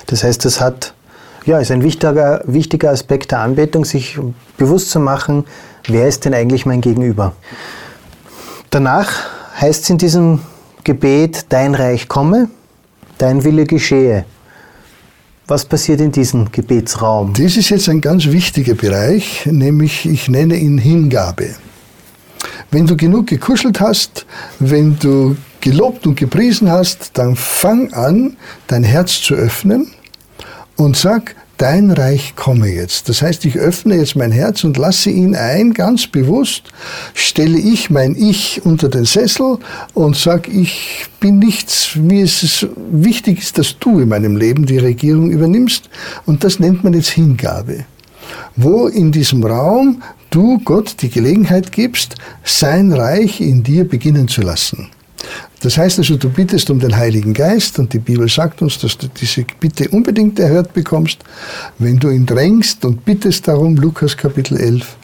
Das 0.07 0.25
heißt, 0.25 0.45
das 0.45 0.61
hat, 0.61 0.95
ja, 1.47 1.59
ist 1.59 1.71
ein 1.71 1.83
wichtiger, 1.83 2.43
wichtiger 2.47 2.91
Aspekt 2.91 3.31
der 3.31 3.41
Anbetung, 3.41 3.85
sich 3.85 4.19
bewusst 4.57 4.91
zu 4.91 5.01
machen, 5.01 5.45
wer 5.87 6.07
ist 6.09 6.25
denn 6.25 6.35
eigentlich 6.35 6.67
mein 6.67 6.81
Gegenüber. 6.81 7.35
Danach 8.71 9.11
heißt 9.61 9.85
es 9.85 9.91
in 9.91 9.99
diesem 9.99 10.41
Gebet, 10.85 11.47
dein 11.49 11.75
Reich 11.75 12.09
komme, 12.09 12.49
dein 13.19 13.45
Wille 13.45 13.65
geschehe. 13.65 14.25
Was 15.47 15.65
passiert 15.65 16.01
in 16.01 16.13
diesem 16.13 16.53
Gebetsraum? 16.53 17.33
Das 17.33 17.57
ist 17.57 17.71
jetzt 17.71 17.89
ein 17.89 18.01
ganz 18.01 18.27
wichtiger 18.27 18.75
Bereich, 18.75 19.47
nämlich 19.47 20.07
ich 20.07 20.29
nenne 20.29 20.55
ihn 20.55 20.79
Hingabe. 20.79 21.57
Wenn 22.71 22.87
du 22.87 22.97
genug 22.97 23.27
gekuschelt 23.27 23.81
hast, 23.81 24.27
wenn 24.59 24.99
du 24.99 25.37
gelobt 25.61 26.07
und 26.07 26.17
gepriesen 26.17 26.71
hast, 26.71 27.11
dann 27.15 27.37
fang 27.37 27.93
an, 27.93 28.37
dein 28.69 28.85
Herz 28.85 29.21
zu 29.21 29.35
öffnen 29.35 29.89
und 30.77 30.97
sag, 30.97 31.35
dein 31.61 31.91
Reich 31.91 32.37
komme 32.37 32.69
jetzt. 32.69 33.11
Das 33.11 33.21
heißt, 33.21 33.45
ich 33.45 33.59
öffne 33.59 33.97
jetzt 33.97 34.17
mein 34.17 34.33
Herz 34.33 34.65
und 34.65 34.79
lasse 34.79 35.11
ihn 35.11 35.35
ein, 35.35 35.75
ganz 35.75 36.07
bewusst, 36.07 36.63
stelle 37.13 37.59
ich 37.59 37.91
mein 37.91 38.15
Ich 38.15 38.63
unter 38.65 38.89
den 38.89 39.05
Sessel 39.05 39.59
und 39.93 40.17
sag, 40.17 40.49
ich 40.49 41.07
bin 41.21 41.39
nichts, 41.39 41.91
wie 41.97 42.23
es 42.23 42.67
wichtig 42.91 43.41
ist, 43.41 43.59
dass 43.59 43.79
du 43.79 43.99
in 43.99 44.09
meinem 44.09 44.37
Leben 44.37 44.65
die 44.65 44.79
Regierung 44.79 45.31
übernimmst. 45.31 45.91
Und 46.25 46.45
das 46.45 46.61
nennt 46.61 46.83
man 46.83 46.95
jetzt 46.95 47.11
Hingabe. 47.11 47.85
Wo 48.57 48.87
in 48.87 49.13
diesem 49.13 49.45
Raum 49.45 50.03
du 50.31 50.61
Gott 50.65 51.03
die 51.03 51.11
Gelegenheit 51.11 51.73
gibst, 51.73 52.15
sein 52.45 52.93
Reich 52.93 53.41
in 53.41 53.63
dir 53.63 53.87
beginnen 53.87 54.29
zu 54.29 54.41
lassen. 54.41 54.89
Das 55.61 55.77
heißt 55.77 55.99
also, 55.99 56.17
du 56.17 56.31
bittest 56.31 56.71
um 56.71 56.81
den 56.81 56.97
Heiligen 56.97 57.35
Geist 57.35 57.79
und 57.79 57.93
die 57.93 57.99
Bibel 57.99 58.29
sagt 58.29 58.63
uns, 58.63 58.79
dass 58.79 58.97
du 58.97 59.09
diese 59.09 59.45
Bitte 59.61 59.89
unbedingt 59.91 60.39
erhört 60.39 60.73
bekommst, 60.73 61.19
wenn 61.79 61.99
du 61.99 62.09
ihn 62.09 62.25
drängst 62.25 62.85
und 62.87 63.05
bittest 63.05 63.47
darum, 63.47 63.77
Lukas 63.77 64.17
Kapitel 64.17 64.57
11, 64.57 64.97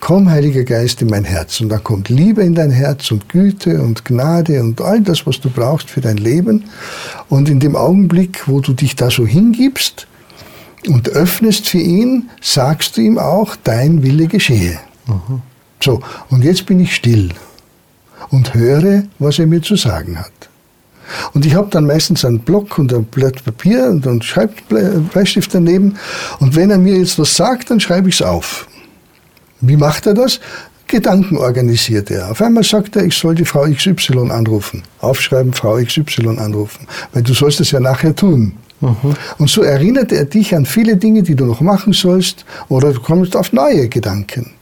komm 0.00 0.28
Heiliger 0.28 0.64
Geist 0.64 1.00
in 1.00 1.08
mein 1.08 1.22
Herz. 1.22 1.60
Und 1.60 1.68
dann 1.68 1.84
kommt 1.84 2.08
Liebe 2.08 2.42
in 2.42 2.56
dein 2.56 2.72
Herz 2.72 3.12
und 3.12 3.28
Güte 3.28 3.80
und 3.80 4.04
Gnade 4.04 4.60
und 4.60 4.80
all 4.80 5.00
das, 5.00 5.24
was 5.24 5.40
du 5.40 5.48
brauchst 5.48 5.88
für 5.88 6.00
dein 6.00 6.16
Leben. 6.16 6.64
Und 7.28 7.48
in 7.48 7.60
dem 7.60 7.76
Augenblick, 7.76 8.48
wo 8.48 8.58
du 8.58 8.72
dich 8.72 8.96
da 8.96 9.08
so 9.08 9.24
hingibst, 9.24 10.08
und 10.88 11.08
öffnest 11.10 11.68
für 11.68 11.78
ihn, 11.78 12.30
sagst 12.40 12.96
du 12.96 13.00
ihm 13.00 13.18
auch, 13.18 13.56
dein 13.62 14.02
Wille 14.02 14.26
geschehe. 14.26 14.78
Mhm. 15.06 15.42
So, 15.82 16.00
und 16.30 16.44
jetzt 16.44 16.66
bin 16.66 16.80
ich 16.80 16.94
still 16.94 17.30
und 18.30 18.54
höre, 18.54 19.04
was 19.18 19.38
er 19.38 19.46
mir 19.46 19.62
zu 19.62 19.76
sagen 19.76 20.18
hat. 20.18 20.30
Und 21.34 21.44
ich 21.44 21.54
habe 21.54 21.68
dann 21.70 21.86
meistens 21.86 22.24
einen 22.24 22.40
Block 22.40 22.78
und 22.78 22.92
ein 22.92 23.04
Blatt 23.04 23.44
Papier 23.44 23.86
und 23.86 24.06
einen 24.06 24.22
Schreibbleistift 24.22 25.54
daneben. 25.54 25.96
Und 26.38 26.56
wenn 26.56 26.70
er 26.70 26.78
mir 26.78 26.96
jetzt 26.96 27.18
was 27.18 27.36
sagt, 27.36 27.70
dann 27.70 27.80
schreibe 27.80 28.08
ich 28.08 28.16
es 28.16 28.22
auf. 28.22 28.66
Wie 29.60 29.76
macht 29.76 30.06
er 30.06 30.14
das? 30.14 30.40
Gedanken 30.86 31.38
organisiert 31.38 32.10
er. 32.10 32.30
Auf 32.30 32.42
einmal 32.42 32.64
sagt 32.64 32.96
er, 32.96 33.04
ich 33.04 33.16
soll 33.16 33.34
die 33.34 33.44
Frau 33.44 33.64
XY 33.64 34.30
anrufen. 34.30 34.82
Aufschreiben, 35.00 35.52
Frau 35.52 35.76
XY 35.76 36.38
anrufen. 36.38 36.86
Weil 37.12 37.22
du 37.22 37.32
sollst 37.32 37.60
es 37.60 37.70
ja 37.70 37.80
nachher 37.80 38.14
tun. 38.14 38.52
Und 39.38 39.48
so 39.48 39.62
erinnert 39.62 40.12
er 40.12 40.24
dich 40.24 40.54
an 40.54 40.66
viele 40.66 40.96
Dinge, 40.96 41.22
die 41.22 41.34
du 41.34 41.44
noch 41.46 41.60
machen 41.60 41.92
sollst, 41.92 42.44
oder 42.68 42.92
du 42.92 43.00
kommst 43.00 43.36
auf 43.36 43.52
neue 43.52 43.88
Gedanken. 43.88 44.52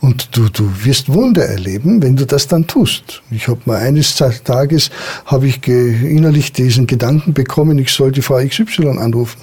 Und 0.00 0.36
du, 0.36 0.48
du 0.48 0.70
wirst 0.84 1.12
Wunder 1.12 1.44
erleben, 1.44 2.02
wenn 2.02 2.16
du 2.16 2.26
das 2.26 2.46
dann 2.46 2.66
tust. 2.66 3.22
Ich 3.30 3.48
habe 3.48 3.60
mal 3.64 3.78
eines 3.78 4.14
Tages, 4.14 4.90
habe 5.24 5.48
ich 5.48 5.66
innerlich 5.66 6.52
diesen 6.52 6.86
Gedanken 6.86 7.32
bekommen, 7.32 7.78
ich 7.78 7.90
soll 7.90 8.12
die 8.12 8.22
Frau 8.22 8.36
XY 8.36 8.98
anrufen. 8.98 9.40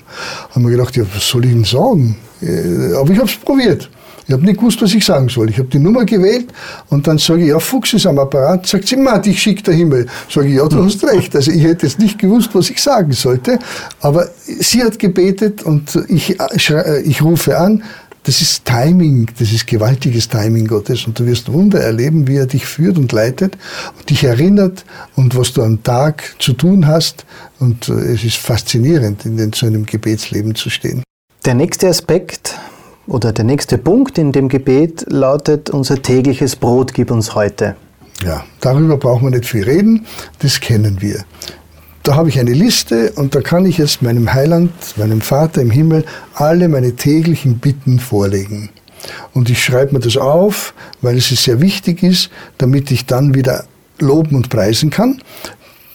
Habe 0.51 0.61
mir 0.61 0.71
gedacht, 0.71 0.95
ja, 0.95 1.03
was 1.13 1.27
soll 1.27 1.45
ich 1.45 1.51
denn 1.51 1.65
sagen? 1.65 2.15
Äh, 2.41 2.93
aber 2.95 3.11
ich 3.11 3.17
habe 3.17 3.29
es 3.29 3.35
probiert. 3.35 3.89
Ich 4.27 4.33
habe 4.33 4.43
nicht 4.43 4.59
gewusst, 4.59 4.81
was 4.81 4.93
ich 4.93 5.05
sagen 5.05 5.29
soll. 5.29 5.49
Ich 5.49 5.57
habe 5.57 5.67
die 5.67 5.79
Nummer 5.79 6.05
gewählt 6.05 6.47
und 6.89 7.07
dann 7.07 7.17
sage 7.17 7.41
ich, 7.41 7.47
ja, 7.49 7.59
Fuchs 7.59 7.93
ist 7.93 8.05
am 8.05 8.19
Apparat. 8.19 8.65
Sagt 8.65 8.87
sie, 8.87 8.95
Matt, 8.95 9.27
ich 9.27 9.41
schicke 9.41 9.63
der 9.63 9.73
Himmel. 9.73 10.07
Sage 10.29 10.47
ich, 10.47 10.55
ja, 10.55 10.67
du 10.67 10.83
hast 10.83 11.03
recht. 11.03 11.35
Also 11.35 11.51
ich 11.51 11.63
hätte 11.63 11.85
jetzt 11.85 11.99
nicht 11.99 12.19
gewusst, 12.19 12.49
was 12.53 12.69
ich 12.69 12.81
sagen 12.81 13.11
sollte. 13.11 13.59
Aber 13.99 14.29
sie 14.45 14.83
hat 14.83 14.97
gebetet 14.99 15.63
und 15.63 15.97
ich, 16.07 16.39
äh, 16.39 17.01
ich 17.01 17.21
rufe 17.21 17.57
an, 17.57 17.83
das 18.23 18.41
ist 18.41 18.63
Timing, 18.63 19.27
das 19.37 19.51
ist 19.51 19.67
gewaltiges 19.67 20.29
Timing 20.29 20.67
Gottes 20.67 21.05
und 21.05 21.19
du 21.19 21.25
wirst 21.25 21.51
Wunder 21.51 21.81
erleben, 21.81 22.25
wie 22.25 22.37
er 22.37 22.45
dich 22.45 22.65
führt 22.65 22.97
und 22.97 23.11
leitet 23.11 23.57
und 23.97 24.09
dich 24.09 24.23
erinnert 24.23 24.85
und 25.15 25.35
was 25.35 25.51
du 25.51 25.61
am 25.61 25.83
Tag 25.83 26.35
zu 26.39 26.53
tun 26.53 26.87
hast 26.87 27.25
und 27.59 27.89
äh, 27.89 28.13
es 28.13 28.23
ist 28.23 28.37
faszinierend, 28.37 29.25
in 29.25 29.51
so 29.53 29.65
einem 29.65 29.85
Gebetsleben 29.85 30.55
zu 30.55 30.69
stehen. 30.69 31.03
Der 31.43 31.55
nächste 31.55 31.89
Aspekt 31.89 32.57
oder 33.07 33.31
der 33.31 33.45
nächste 33.45 33.77
Punkt 33.77 34.17
in 34.17 34.31
dem 34.31 34.49
Gebet 34.49 35.05
lautet, 35.09 35.69
unser 35.69 36.01
tägliches 36.01 36.55
Brot 36.55 36.93
gib 36.93 37.11
uns 37.11 37.35
heute. 37.35 37.75
Ja, 38.23 38.43
darüber 38.61 38.97
brauchen 38.97 39.25
wir 39.25 39.37
nicht 39.37 39.49
viel 39.49 39.63
reden, 39.63 40.05
das 40.39 40.59
kennen 40.59 41.01
wir. 41.01 41.25
Da 42.03 42.15
habe 42.15 42.29
ich 42.29 42.39
eine 42.39 42.53
Liste 42.53 43.13
und 43.13 43.33
da 43.33 43.41
kann 43.41 43.65
ich 43.65 43.77
jetzt 43.77 44.01
meinem 44.01 44.33
Heiland, 44.33 44.71
meinem 44.97 45.21
Vater 45.21 45.61
im 45.61 45.71
Himmel, 45.71 46.05
alle 46.33 46.67
meine 46.67 46.95
täglichen 46.95 47.59
Bitten 47.59 47.99
vorlegen. 47.99 48.69
Und 49.33 49.49
ich 49.49 49.63
schreibe 49.63 49.93
mir 49.93 49.99
das 49.99 50.17
auf, 50.17 50.73
weil 51.01 51.17
es 51.17 51.29
sehr 51.29 51.61
wichtig 51.61 52.03
ist, 52.03 52.29
damit 52.57 52.91
ich 52.91 53.05
dann 53.05 53.33
wieder 53.33 53.65
loben 53.99 54.35
und 54.35 54.49
preisen 54.49 54.89
kann. 54.89 55.21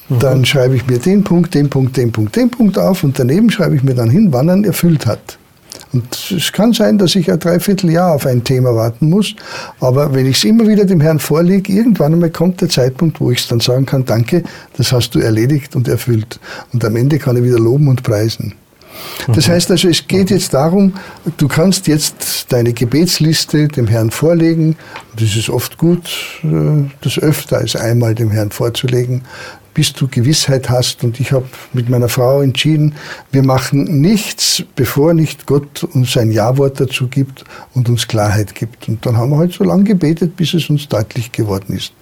Dann 0.08 0.38
mhm. 0.38 0.44
schreibe 0.46 0.76
ich 0.76 0.86
mir 0.86 0.98
den 0.98 1.24
Punkt, 1.24 1.54
den 1.54 1.68
Punkt, 1.68 1.96
den 1.96 2.12
Punkt, 2.12 2.36
den 2.36 2.50
Punkt 2.50 2.78
auf 2.78 3.04
und 3.04 3.18
daneben 3.18 3.50
schreibe 3.50 3.76
ich 3.76 3.82
mir 3.82 3.94
dann 3.94 4.08
hin, 4.08 4.28
wann 4.30 4.48
er 4.48 4.64
erfüllt 4.64 5.06
hat. 5.06 5.38
Und 5.92 6.32
es 6.36 6.52
kann 6.52 6.72
sein, 6.72 6.98
dass 6.98 7.14
ich 7.14 7.30
ein 7.30 7.38
Dreivierteljahr 7.38 8.14
auf 8.14 8.26
ein 8.26 8.44
Thema 8.44 8.74
warten 8.74 9.08
muss. 9.08 9.34
Aber 9.80 10.12
wenn 10.14 10.26
ich 10.26 10.36
es 10.36 10.44
immer 10.44 10.66
wieder 10.66 10.84
dem 10.84 11.00
Herrn 11.00 11.18
vorlege, 11.18 11.72
irgendwann 11.72 12.12
einmal 12.12 12.30
kommt 12.30 12.60
der 12.60 12.68
Zeitpunkt, 12.68 13.20
wo 13.20 13.30
ich 13.30 13.38
es 13.38 13.48
dann 13.48 13.60
sagen 13.60 13.86
kann, 13.86 14.04
danke, 14.04 14.42
das 14.76 14.92
hast 14.92 15.14
du 15.14 15.20
erledigt 15.20 15.76
und 15.76 15.88
erfüllt. 15.88 16.40
Und 16.72 16.84
am 16.84 16.96
Ende 16.96 17.18
kann 17.18 17.36
ich 17.36 17.42
wieder 17.42 17.58
loben 17.58 17.88
und 17.88 18.02
preisen. 18.02 18.54
Das 19.28 19.46
mhm. 19.46 19.52
heißt 19.52 19.70
also, 19.70 19.88
es 19.88 20.06
geht 20.08 20.30
jetzt 20.30 20.54
darum, 20.54 20.94
du 21.36 21.48
kannst 21.48 21.86
jetzt 21.86 22.46
deine 22.52 22.72
Gebetsliste 22.72 23.68
dem 23.68 23.86
Herrn 23.86 24.10
vorlegen. 24.10 24.76
Das 25.16 25.36
ist 25.36 25.48
oft 25.50 25.78
gut, 25.78 26.10
äh, 26.42 26.88
das 27.00 27.18
öfter 27.18 27.58
als 27.58 27.76
einmal 27.76 28.14
dem 28.14 28.30
Herrn 28.30 28.50
vorzulegen 28.50 29.22
bis 29.78 29.92
du 29.92 30.08
Gewissheit 30.08 30.68
hast. 30.70 31.04
Und 31.04 31.20
ich 31.20 31.30
habe 31.30 31.46
mit 31.72 31.88
meiner 31.88 32.08
Frau 32.08 32.42
entschieden, 32.42 32.96
wir 33.30 33.44
machen 33.44 34.00
nichts, 34.00 34.64
bevor 34.74 35.14
nicht 35.14 35.46
Gott 35.46 35.84
uns 35.84 36.16
ein 36.16 36.32
Ja-Wort 36.32 36.80
dazu 36.80 37.06
gibt 37.06 37.44
und 37.74 37.88
uns 37.88 38.08
Klarheit 38.08 38.56
gibt. 38.56 38.88
Und 38.88 39.06
dann 39.06 39.16
haben 39.16 39.30
wir 39.30 39.38
halt 39.38 39.52
so 39.52 39.62
lange 39.62 39.84
gebetet, 39.84 40.34
bis 40.34 40.52
es 40.52 40.68
uns 40.68 40.88
deutlich 40.88 41.30
geworden 41.30 41.76
ist. 41.76 41.92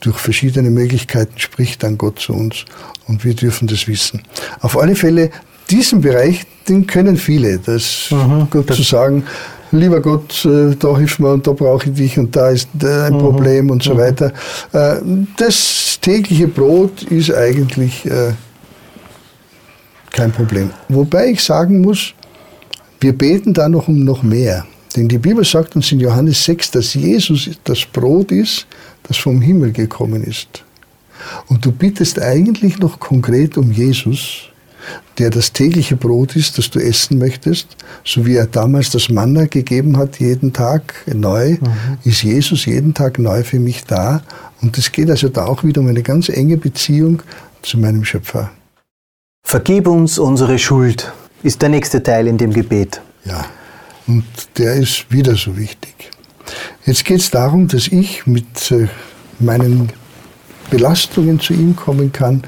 Durch 0.00 0.16
verschiedene 0.16 0.70
Möglichkeiten 0.70 1.38
spricht 1.38 1.82
dann 1.82 1.98
Gott 1.98 2.18
zu 2.18 2.32
uns 2.32 2.64
und 3.06 3.26
wir 3.26 3.34
dürfen 3.34 3.68
das 3.68 3.86
wissen. 3.86 4.22
Auf 4.60 4.78
alle 4.78 4.96
Fälle, 4.96 5.30
diesen 5.68 6.00
Bereich, 6.00 6.46
den 6.66 6.86
können 6.86 7.18
viele, 7.18 7.58
das 7.58 8.08
mhm, 8.10 8.48
Gott 8.50 8.72
zu 8.72 8.82
sagen, 8.82 9.24
lieber 9.70 10.00
Gott, 10.00 10.44
äh, 10.44 10.74
da 10.76 10.96
hilf 10.96 11.18
mir 11.18 11.32
und 11.32 11.46
da 11.46 11.52
brauche 11.52 11.88
ich 11.88 11.96
dich 11.96 12.18
und 12.18 12.34
da 12.34 12.50
ist 12.50 12.68
äh, 12.82 12.86
ein 12.86 13.14
mhm. 13.14 13.18
Problem 13.18 13.70
und 13.70 13.82
so 13.82 13.94
mhm. 13.94 13.98
weiter. 13.98 14.32
Äh, 14.72 14.96
das 15.36 15.98
tägliche 16.00 16.48
Brot 16.48 17.02
ist 17.04 17.32
eigentlich 17.32 18.08
kein 20.12 20.32
Problem. 20.32 20.70
Wobei 20.88 21.30
ich 21.30 21.42
sagen 21.42 21.80
muss, 21.80 22.14
wir 23.00 23.16
beten 23.16 23.52
da 23.52 23.68
noch 23.68 23.88
um 23.88 24.04
noch 24.04 24.22
mehr. 24.22 24.64
Denn 24.96 25.06
die 25.08 25.18
Bibel 25.18 25.44
sagt 25.44 25.76
uns 25.76 25.92
in 25.92 26.00
Johannes 26.00 26.44
6, 26.44 26.70
dass 26.72 26.94
Jesus 26.94 27.50
das 27.64 27.84
Brot 27.84 28.32
ist, 28.32 28.66
das 29.04 29.16
vom 29.16 29.40
Himmel 29.40 29.72
gekommen 29.72 30.24
ist. 30.24 30.64
Und 31.48 31.64
du 31.64 31.72
bittest 31.72 32.20
eigentlich 32.20 32.78
noch 32.78 32.98
konkret 32.98 33.56
um 33.58 33.70
Jesus, 33.70 34.47
der 35.18 35.30
das 35.30 35.52
tägliche 35.52 35.96
Brot 35.96 36.36
ist, 36.36 36.58
das 36.58 36.70
du 36.70 36.78
essen 36.78 37.18
möchtest, 37.18 37.76
so 38.04 38.24
wie 38.24 38.36
er 38.36 38.46
damals 38.46 38.90
das 38.90 39.08
Manna 39.08 39.46
gegeben 39.46 39.96
hat, 39.96 40.20
jeden 40.20 40.52
Tag 40.52 40.94
neu, 41.06 41.52
mhm. 41.52 41.98
ist 42.04 42.22
Jesus 42.22 42.66
jeden 42.66 42.94
Tag 42.94 43.18
neu 43.18 43.42
für 43.42 43.58
mich 43.58 43.84
da. 43.84 44.22
Und 44.60 44.78
es 44.78 44.92
geht 44.92 45.10
also 45.10 45.28
da 45.28 45.46
auch 45.46 45.64
wieder 45.64 45.80
um 45.80 45.88
eine 45.88 46.02
ganz 46.02 46.28
enge 46.28 46.56
Beziehung 46.56 47.22
zu 47.62 47.78
meinem 47.78 48.04
Schöpfer. 48.04 48.50
Vergib 49.44 49.86
uns 49.88 50.18
unsere 50.18 50.58
Schuld, 50.58 51.12
ist 51.42 51.62
der 51.62 51.68
nächste 51.68 52.02
Teil 52.02 52.26
in 52.26 52.38
dem 52.38 52.52
Gebet. 52.52 53.00
Ja, 53.24 53.46
und 54.06 54.24
der 54.56 54.74
ist 54.74 55.10
wieder 55.10 55.36
so 55.36 55.56
wichtig. 55.56 56.10
Jetzt 56.86 57.04
geht 57.04 57.20
es 57.20 57.30
darum, 57.30 57.68
dass 57.68 57.88
ich 57.88 58.26
mit 58.26 58.70
äh, 58.70 58.88
meinen 59.38 59.90
Belastungen 60.70 61.40
zu 61.40 61.52
ihm 61.52 61.76
kommen 61.76 62.12
kann, 62.12 62.42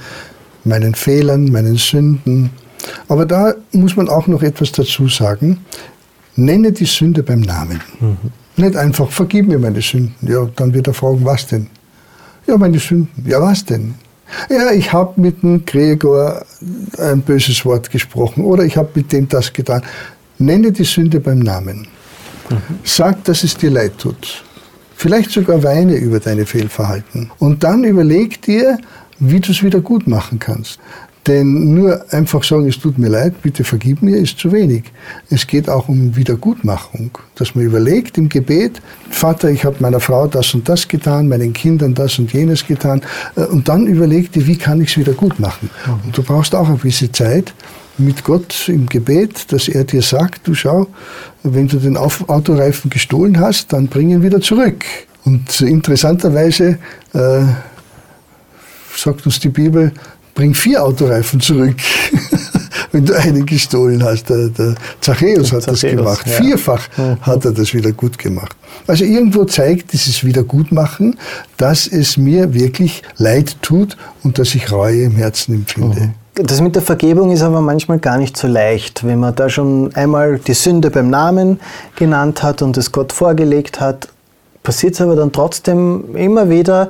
meinen 0.64 0.94
Fehlern, 0.94 1.51
meinen 1.51 1.77
Sünden. 1.77 2.51
Aber 3.09 3.27
da 3.27 3.55
muss 3.73 3.96
man 3.96 4.09
auch 4.09 4.27
noch 4.27 4.42
etwas 4.42 4.73
dazu 4.73 5.09
sagen. 5.09 5.64
Nenne 6.37 6.73
die 6.73 6.87
Sünde 6.87 7.23
beim 7.23 7.40
Namen. 7.40 7.81
Mhm. 8.01 8.16
Nicht 8.57 8.77
einfach, 8.77 9.11
vergib 9.11 9.49
mir 9.49 9.59
meine 9.59 9.81
Sünden. 9.81 10.14
Ja, 10.23 10.49
dann 10.57 10.73
wird 10.75 10.87
er 10.87 10.94
fragen, 10.94 11.25
was 11.25 11.46
denn? 11.46 11.68
Ja, 12.46 12.57
meine 12.57 12.79
Sünden. 12.79 13.25
Ja, 13.27 13.40
was 13.40 13.64
denn? 13.64 13.94
Ja, 14.49 14.70
ich 14.73 14.92
habe 14.92 15.20
mit 15.20 15.42
dem 15.42 15.64
Gregor 15.64 16.44
ein 16.99 17.20
böses 17.23 17.64
Wort 17.64 17.90
gesprochen 17.90 18.44
oder 18.44 18.64
ich 18.64 18.77
habe 18.77 18.90
mit 18.94 19.12
dem 19.12 19.29
das 19.29 19.53
getan. 19.53 19.83
Nenne 20.38 20.73
die 20.73 20.85
Sünde 20.85 21.20
beim 21.20 21.40
Namen. 21.40 21.88
Mhm. 22.49 22.57
Sag, 22.85 23.25
dass 23.25 23.44
es 23.44 23.57
dir 23.57 23.70
leid 23.70 23.99
tut. 23.99 24.44
Vielleicht 24.94 25.31
sogar 25.31 25.62
weine 25.62 25.94
über 25.96 26.20
deine 26.20 26.44
Fehlverhalten. 26.44 27.31
Und 27.38 27.64
dann 27.64 27.85
überleg 27.85 28.42
dir, 28.42 28.79
wie 29.21 29.41
du 29.41 29.53
es 29.53 29.63
wieder 29.63 29.81
gut 29.81 30.07
machen 30.07 30.39
kannst. 30.39 30.81
Denn 31.27 31.75
nur 31.75 32.03
einfach 32.13 32.43
sagen, 32.43 32.67
es 32.67 32.79
tut 32.79 32.99
mir 32.99 33.09
leid, 33.09 33.43
bitte 33.43 33.63
vergib 33.63 34.01
mir, 34.01 34.17
ist 34.17 34.39
zu 34.39 34.53
wenig. 34.53 34.85
Es 35.29 35.47
geht 35.47 35.69
auch 35.69 35.89
um 35.89 36.17
Wiedergutmachung, 36.17 37.11
dass 37.35 37.55
man 37.55 37.65
überlegt 37.65 38.17
im 38.17 38.31
Gebet, 38.31 38.81
Vater, 39.11 39.51
ich 39.51 39.67
habe 39.67 39.77
meiner 39.81 40.01
Frau 40.01 40.27
das 40.27 40.55
und 40.55 40.67
das 40.67 40.89
getan, 40.89 41.29
meinen 41.29 41.53
Kindern 41.53 41.95
das 41.95 42.19
und 42.19 42.33
jenes 42.33 42.67
getan. 42.67 43.03
Äh, 43.37 43.43
und 43.43 43.69
dann 43.69 43.87
überleg 43.87 44.33
dir, 44.33 44.47
wie 44.47 44.57
kann 44.57 44.81
ich 44.81 44.91
es 44.91 44.97
wieder 44.97 45.13
gut 45.13 45.39
machen. 45.39 45.69
Und 46.05 46.17
du 46.17 46.23
brauchst 46.23 46.55
auch 46.55 46.69
eine 46.69 46.79
gewisse 46.79 47.13
Zeit 47.13 47.53
mit 47.99 48.25
Gott 48.25 48.69
im 48.69 48.87
Gebet, 48.87 49.53
dass 49.53 49.69
er 49.69 49.85
dir 49.85 50.01
sagt, 50.01 50.49
du 50.49 50.55
schau, 50.55 50.87
wenn 51.43 51.69
du 51.69 51.79
den 51.79 51.99
Autoreifen 51.99 52.89
gestohlen 52.89 53.39
hast, 53.39 53.75
dann 53.75 53.89
bring 53.89 54.09
ihn 54.09 54.23
wieder 54.23 54.41
zurück. 54.41 54.85
Und 55.25 55.61
interessanterweise 55.61 56.79
äh, 57.13 57.43
sagt 58.96 59.26
uns 59.26 59.40
die 59.40 59.48
Bibel, 59.48 59.92
bring 60.35 60.55
vier 60.55 60.83
Autoreifen 60.83 61.40
zurück, 61.40 61.76
wenn 62.92 63.05
du 63.05 63.14
einen 63.14 63.44
gestohlen 63.46 64.03
hast. 64.03 64.31
Der, 64.31 64.48
der 64.48 64.74
Zachäus 65.00 65.53
hat 65.53 65.62
Zachäus, 65.62 65.81
das 65.81 65.90
gemacht. 65.90 66.26
Ja. 66.26 66.33
Vierfach 66.33 66.88
mhm. 66.96 67.20
hat 67.20 67.44
er 67.44 67.53
das 67.53 67.74
wieder 67.74 67.92
gut 67.92 68.18
gemacht. 68.18 68.57
Also 68.87 69.05
irgendwo 69.05 69.44
zeigt 69.44 69.92
dieses 69.92 70.24
Wiedergutmachen, 70.24 71.18
dass 71.57 71.87
es 71.87 72.16
mir 72.16 72.55
wirklich 72.55 73.03
leid 73.16 73.57
tut 73.62 73.96
und 74.22 74.38
dass 74.38 74.55
ich 74.55 74.70
Reue 74.72 75.03
im 75.05 75.16
Herzen 75.16 75.55
empfinde. 75.55 76.00
Mhm. 76.00 76.14
Das 76.35 76.61
mit 76.61 76.74
der 76.74 76.83
Vergebung 76.83 77.33
ist 77.33 77.42
aber 77.42 77.61
manchmal 77.61 77.98
gar 77.98 78.16
nicht 78.16 78.37
so 78.37 78.46
leicht, 78.46 79.05
wenn 79.05 79.18
man 79.18 79.35
da 79.35 79.50
schon 79.50 79.94
einmal 79.94 80.38
die 80.38 80.55
Sünde 80.55 80.90
beim 80.90 81.11
Namen 81.11 81.61
genannt 81.96 82.42
hat 82.42 82.62
und 82.62 82.79
es 82.79 82.92
Gott 82.92 83.12
vorgelegt 83.12 83.81
hat, 83.81 84.09
passiert 84.62 84.94
es 84.94 85.00
aber 85.00 85.16
dann 85.16 85.33
trotzdem 85.33 86.16
immer 86.16 86.48
wieder, 86.48 86.88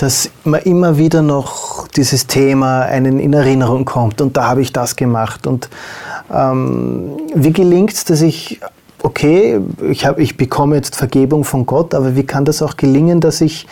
dass 0.00 0.30
man 0.44 0.62
immer 0.62 0.96
wieder 0.96 1.20
noch 1.20 1.86
dieses 1.88 2.26
Thema 2.26 2.80
einen 2.80 3.20
in 3.20 3.34
Erinnerung 3.34 3.84
kommt 3.84 4.22
und 4.22 4.34
da 4.34 4.48
habe 4.48 4.62
ich 4.62 4.72
das 4.72 4.96
gemacht. 4.96 5.46
Und 5.46 5.68
ähm, 6.32 7.18
wie 7.34 7.52
gelingt 7.52 7.92
es, 7.92 8.06
dass 8.06 8.22
ich, 8.22 8.60
okay, 9.02 9.60
ich, 9.90 10.06
hab, 10.06 10.18
ich 10.18 10.38
bekomme 10.38 10.76
jetzt 10.76 10.96
Vergebung 10.96 11.44
von 11.44 11.66
Gott, 11.66 11.92
aber 11.94 12.16
wie 12.16 12.22
kann 12.22 12.46
das 12.46 12.62
auch 12.62 12.78
gelingen, 12.78 13.20
dass 13.20 13.42
ich, 13.42 13.66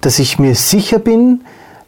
dass 0.00 0.20
ich 0.20 0.38
mir 0.38 0.54
sicher 0.54 1.00
bin, 1.00 1.42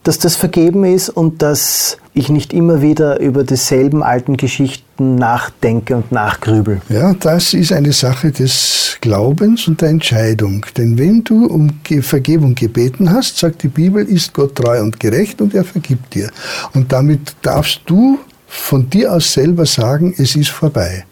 dass 0.06 0.18
das 0.18 0.36
vergeben 0.36 0.84
ist 0.84 1.08
und 1.08 1.42
dass 1.42 1.98
ich 2.14 2.28
nicht 2.28 2.52
immer 2.52 2.80
wieder 2.80 3.18
über 3.18 3.42
dieselben 3.42 4.04
alten 4.04 4.36
Geschichten 4.36 5.16
nachdenke 5.16 5.96
und 5.96 6.12
nachgrübel. 6.12 6.80
Ja, 6.88 7.12
das 7.14 7.54
ist 7.54 7.72
eine 7.72 7.92
Sache 7.92 8.30
des 8.30 8.98
Glaubens 9.00 9.66
und 9.66 9.80
der 9.80 9.88
Entscheidung. 9.88 10.64
Denn 10.76 10.96
wenn 10.96 11.24
du 11.24 11.46
um 11.46 11.80
Vergebung 12.02 12.54
gebeten 12.54 13.10
hast, 13.10 13.38
sagt 13.38 13.64
die 13.64 13.68
Bibel, 13.68 14.06
ist 14.06 14.32
Gott 14.32 14.54
treu 14.54 14.80
und 14.80 15.00
gerecht 15.00 15.40
und 15.40 15.54
er 15.54 15.64
vergibt 15.64 16.14
dir. 16.14 16.30
Und 16.72 16.92
damit 16.92 17.34
darfst 17.42 17.80
du 17.86 18.20
von 18.46 18.88
dir 18.88 19.12
aus 19.12 19.32
selber 19.32 19.66
sagen, 19.66 20.14
es 20.16 20.36
ist 20.36 20.50
vorbei. 20.50 21.04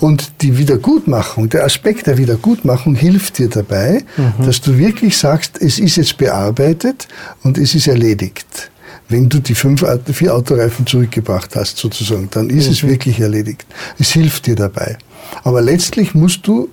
Und 0.00 0.42
die 0.42 0.58
Wiedergutmachung, 0.58 1.48
der 1.48 1.64
Aspekt 1.64 2.06
der 2.06 2.18
Wiedergutmachung 2.18 2.94
hilft 2.94 3.38
dir 3.38 3.48
dabei, 3.48 4.04
mhm. 4.16 4.44
dass 4.44 4.60
du 4.60 4.78
wirklich 4.78 5.16
sagst, 5.16 5.60
es 5.60 5.78
ist 5.78 5.96
jetzt 5.96 6.16
bearbeitet 6.16 7.08
und 7.42 7.58
es 7.58 7.74
ist 7.74 7.86
erledigt. 7.86 8.70
Wenn 9.08 9.28
du 9.28 9.40
die 9.40 9.54
fünf, 9.54 9.84
vier 10.12 10.34
Autoreifen 10.34 10.86
zurückgebracht 10.86 11.54
hast, 11.54 11.76
sozusagen, 11.76 12.28
dann 12.30 12.50
ist 12.50 12.66
mhm. 12.66 12.72
es 12.72 12.82
wirklich 12.82 13.20
erledigt. 13.20 13.66
Es 13.98 14.10
hilft 14.10 14.46
dir 14.46 14.56
dabei. 14.56 14.96
Aber 15.44 15.60
letztlich 15.60 16.14
musst 16.14 16.46
du 16.46 16.68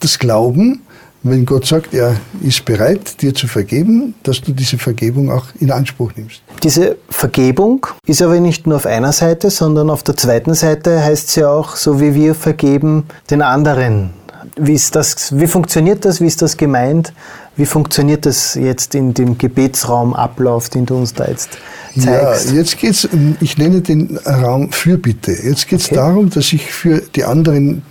das 0.00 0.18
glauben, 0.18 0.82
wenn 1.22 1.44
Gott 1.44 1.66
sagt, 1.66 1.94
er 1.94 2.16
ist 2.42 2.64
bereit, 2.64 3.20
dir 3.20 3.34
zu 3.34 3.48
vergeben, 3.48 4.14
dass 4.22 4.40
du 4.40 4.52
diese 4.52 4.78
Vergebung 4.78 5.30
auch 5.30 5.46
in 5.58 5.70
Anspruch 5.70 6.12
nimmst. 6.16 6.42
Diese 6.62 6.96
Vergebung 7.08 7.86
ist 8.06 8.22
aber 8.22 8.38
nicht 8.40 8.66
nur 8.66 8.76
auf 8.76 8.86
einer 8.86 9.12
Seite, 9.12 9.50
sondern 9.50 9.90
auf 9.90 10.02
der 10.02 10.16
zweiten 10.16 10.54
Seite 10.54 11.02
heißt 11.02 11.28
es 11.28 11.34
ja 11.36 11.48
auch, 11.48 11.76
so 11.76 12.00
wie 12.00 12.14
wir 12.14 12.34
vergeben 12.34 13.04
den 13.30 13.42
anderen. 13.42 14.10
wie, 14.56 14.74
ist 14.74 14.94
das, 14.94 15.36
wie 15.38 15.46
funktioniert 15.46 16.04
das? 16.04 16.20
Wie 16.20 16.26
ist 16.26 16.42
das 16.42 16.56
gemeint? 16.56 17.12
Wie 17.56 17.66
funktioniert 17.66 18.24
das 18.24 18.54
jetzt 18.54 18.94
in 18.94 19.14
dem 19.14 19.36
Gebetsraumablauf, 19.36 20.68
den 20.68 20.86
du 20.86 20.96
uns 20.96 21.14
da 21.14 21.26
jetzt 21.26 21.58
zeigst? 21.98 22.50
Ja, 22.50 22.54
jetzt 22.54 22.78
geht 22.78 22.90
es, 22.92 23.08
ich 23.40 23.58
nenne 23.58 23.80
den 23.80 24.16
Raum 24.18 24.70
Fürbitte. 24.70 25.32
Jetzt 25.32 25.66
geht 25.66 25.80
es 25.80 25.86
okay. 25.86 25.96
darum, 25.96 26.30
dass 26.30 26.52
ich 26.52 26.72
für 26.72 27.02
die 27.14 27.24
anderen 27.24 27.82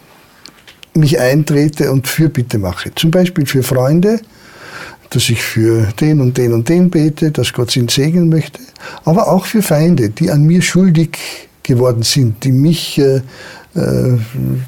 mich 0.98 1.20
eintrete 1.20 1.92
und 1.92 2.08
Fürbitte 2.08 2.58
mache. 2.58 2.94
Zum 2.96 3.12
Beispiel 3.12 3.46
für 3.46 3.64
Freunde, 3.64 4.20
dass 5.10 5.30
ich 5.30 5.42
für 5.42 5.88
den 6.00 6.20
und 6.20 6.38
den 6.38 6.54
und 6.54 6.68
den 6.68 6.90
bete, 6.90 7.32
dass 7.32 7.54
Gott 7.54 7.72
sie 7.72 7.86
segnen 7.90 8.30
möchte, 8.30 8.60
aber 9.06 9.30
auch 9.30 9.46
für 9.46 9.62
Feinde, 9.62 10.10
die 10.10 10.32
an 10.32 10.44
mir 10.44 10.62
schuldig 10.62 11.18
geworden 11.64 12.04
sind, 12.04 12.44
die 12.44 12.52
mich 12.52 12.98
äh, 12.98 13.22
äh 13.76 14.18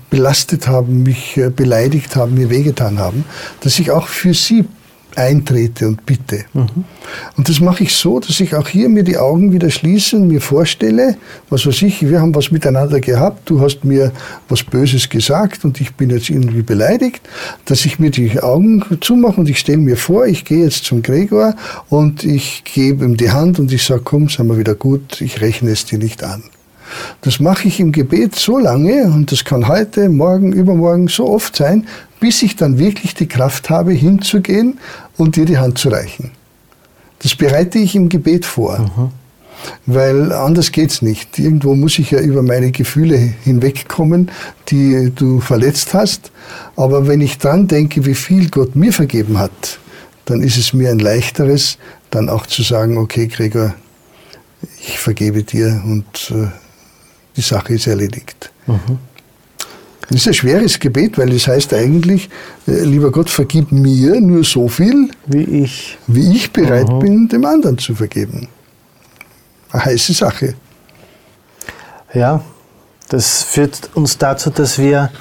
belastet 0.09 0.67
haben, 0.67 1.03
mich 1.03 1.37
äh, 1.37 1.49
beleidigt 1.49 2.15
haben, 2.15 2.35
mir 2.35 2.49
wehgetan 2.49 2.99
haben, 2.99 3.25
dass 3.61 3.79
ich 3.79 3.91
auch 3.91 4.07
für 4.07 4.33
sie 4.33 4.65
eintrete 5.15 5.87
und 5.87 6.05
bitte. 6.05 6.45
Mhm. 6.53 6.85
Und 7.37 7.49
das 7.49 7.59
mache 7.59 7.83
ich 7.83 7.93
so, 7.95 8.19
dass 8.19 8.39
ich 8.39 8.55
auch 8.55 8.67
hier 8.67 8.89
mir 8.89 9.03
die 9.03 9.17
Augen 9.17 9.51
wieder 9.51 9.69
schließe 9.69 10.15
und 10.17 10.27
mir 10.27 10.41
vorstelle, 10.41 11.17
was 11.49 11.65
weiß 11.65 11.81
ich, 11.83 12.07
wir 12.07 12.21
haben 12.21 12.35
was 12.35 12.51
miteinander 12.51 12.99
gehabt, 12.99 13.49
du 13.49 13.61
hast 13.61 13.83
mir 13.83 14.11
was 14.47 14.63
Böses 14.63 15.09
gesagt 15.09 15.65
und 15.65 15.81
ich 15.81 15.95
bin 15.95 16.09
jetzt 16.09 16.29
irgendwie 16.29 16.61
beleidigt, 16.61 17.21
dass 17.65 17.85
ich 17.85 17.99
mir 17.99 18.11
die 18.11 18.39
Augen 18.39 18.83
zumache 19.01 19.39
und 19.39 19.49
ich 19.49 19.59
stelle 19.59 19.79
mir 19.79 19.97
vor, 19.97 20.25
ich 20.25 20.45
gehe 20.45 20.63
jetzt 20.63 20.85
zum 20.85 21.01
Gregor 21.01 21.55
und 21.89 22.23
ich 22.23 22.63
gebe 22.63 23.05
ihm 23.05 23.17
die 23.17 23.31
Hand 23.31 23.59
und 23.59 23.71
ich 23.71 23.83
sage, 23.83 24.01
komm, 24.03 24.29
sei 24.29 24.43
mal 24.43 24.57
wieder 24.57 24.75
gut, 24.75 25.21
ich 25.21 25.41
rechne 25.41 25.71
es 25.71 25.85
dir 25.85 25.97
nicht 25.97 26.23
an. 26.23 26.43
Das 27.21 27.39
mache 27.39 27.67
ich 27.67 27.79
im 27.79 27.91
Gebet 27.91 28.35
so 28.35 28.57
lange 28.57 29.03
und 29.05 29.31
das 29.31 29.43
kann 29.43 29.67
heute, 29.67 30.09
morgen, 30.09 30.53
übermorgen 30.53 31.07
so 31.07 31.27
oft 31.27 31.55
sein, 31.55 31.87
bis 32.19 32.43
ich 32.43 32.55
dann 32.55 32.77
wirklich 32.77 33.13
die 33.13 33.27
Kraft 33.27 33.69
habe, 33.69 33.91
hinzugehen 33.91 34.79
und 35.17 35.35
dir 35.35 35.45
die 35.45 35.57
Hand 35.57 35.77
zu 35.77 35.89
reichen. 35.89 36.31
Das 37.19 37.35
bereite 37.35 37.79
ich 37.79 37.95
im 37.95 38.09
Gebet 38.09 38.45
vor. 38.45 38.79
Mhm. 38.79 39.11
Weil 39.85 40.31
anders 40.31 40.71
geht's 40.71 41.01
nicht. 41.01 41.37
Irgendwo 41.37 41.75
muss 41.75 41.99
ich 41.99 42.11
ja 42.11 42.19
über 42.19 42.41
meine 42.41 42.71
Gefühle 42.71 43.17
hinwegkommen, 43.17 44.31
die 44.69 45.11
du 45.13 45.41
verletzt 45.41 45.93
hast. 45.93 46.31
Aber 46.77 47.07
wenn 47.07 47.19
ich 47.19 47.37
dran 47.39 47.67
denke, 47.67 48.05
wie 48.05 48.15
viel 48.15 48.49
Gott 48.49 48.77
mir 48.77 48.93
vergeben 48.93 49.37
hat, 49.37 49.79
dann 50.25 50.41
ist 50.41 50.57
es 50.57 50.73
mir 50.73 50.91
ein 50.91 50.99
leichteres, 50.99 51.77
dann 52.09 52.29
auch 52.29 52.45
zu 52.45 52.63
sagen, 52.63 52.97
okay, 52.97 53.27
Gregor, 53.27 53.73
ich 54.79 54.99
vergebe 54.99 55.43
dir 55.43 55.81
und 55.83 56.31
äh, 56.31 56.47
die 57.35 57.41
Sache 57.41 57.73
ist 57.73 57.87
erledigt. 57.87 58.51
Mhm. 58.67 58.99
Das 60.09 60.21
ist 60.21 60.27
ein 60.27 60.33
schweres 60.33 60.79
Gebet, 60.79 61.17
weil 61.19 61.31
es 61.33 61.47
heißt 61.47 61.73
eigentlich, 61.73 62.29
äh, 62.67 62.83
lieber 62.83 63.11
Gott, 63.11 63.29
vergib 63.29 63.71
mir 63.71 64.19
nur 64.19 64.43
so 64.43 64.67
viel, 64.67 65.11
wie 65.27 65.43
ich, 65.63 65.97
wie 66.07 66.35
ich 66.35 66.51
bereit 66.51 66.89
mhm. 66.89 66.99
bin, 66.99 67.29
dem 67.29 67.45
anderen 67.45 67.77
zu 67.77 67.93
vergeben. 67.93 68.47
Eine 69.71 69.85
heiße 69.85 70.13
Sache. 70.13 70.55
Ja, 72.13 72.43
das 73.09 73.43
führt 73.43 73.91
uns 73.93 74.17
dazu, 74.17 74.49
dass 74.49 74.79
wir 74.79 75.11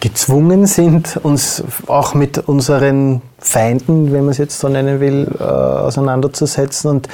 gezwungen 0.00 0.66
sind, 0.66 1.18
uns 1.22 1.62
auch 1.86 2.14
mit 2.14 2.38
unseren 2.38 3.22
Feinden, 3.38 4.12
wenn 4.12 4.22
man 4.22 4.30
es 4.30 4.38
jetzt 4.38 4.58
so 4.58 4.68
nennen 4.68 5.00
will, 5.00 5.28
äh, 5.38 5.42
auseinanderzusetzen 5.42 6.90
und 6.90 7.08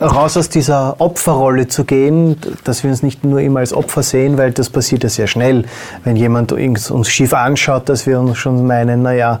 raus 0.00 0.36
aus 0.36 0.48
dieser 0.48 1.00
Opferrolle 1.00 1.68
zu 1.68 1.84
gehen, 1.84 2.36
dass 2.64 2.82
wir 2.82 2.90
uns 2.90 3.02
nicht 3.02 3.24
nur 3.24 3.40
immer 3.40 3.60
als 3.60 3.72
Opfer 3.72 4.02
sehen, 4.02 4.38
weil 4.38 4.52
das 4.52 4.70
passiert 4.70 5.02
ja 5.02 5.08
sehr 5.08 5.26
schnell, 5.26 5.64
wenn 6.04 6.16
jemand 6.16 6.52
uns 6.52 7.08
schief 7.08 7.34
anschaut, 7.34 7.88
dass 7.88 8.06
wir 8.06 8.20
uns 8.20 8.38
schon 8.38 8.66
meinen, 8.66 9.02
naja, 9.02 9.40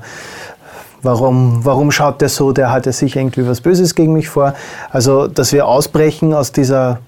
Warum, 1.04 1.62
warum 1.66 1.90
schaut 1.90 2.22
der 2.22 2.30
so? 2.30 2.52
Der 2.52 2.72
hat 2.72 2.86
ja 2.86 2.92
sich 2.92 3.14
irgendwie 3.14 3.46
was 3.46 3.60
Böses 3.60 3.94
gegen 3.94 4.14
mich 4.14 4.30
vor. 4.30 4.54
Also, 4.90 5.28
dass 5.28 5.52
wir 5.52 5.68
ausbrechen 5.68 6.32
aus 6.32 6.50
dieser 6.50 6.98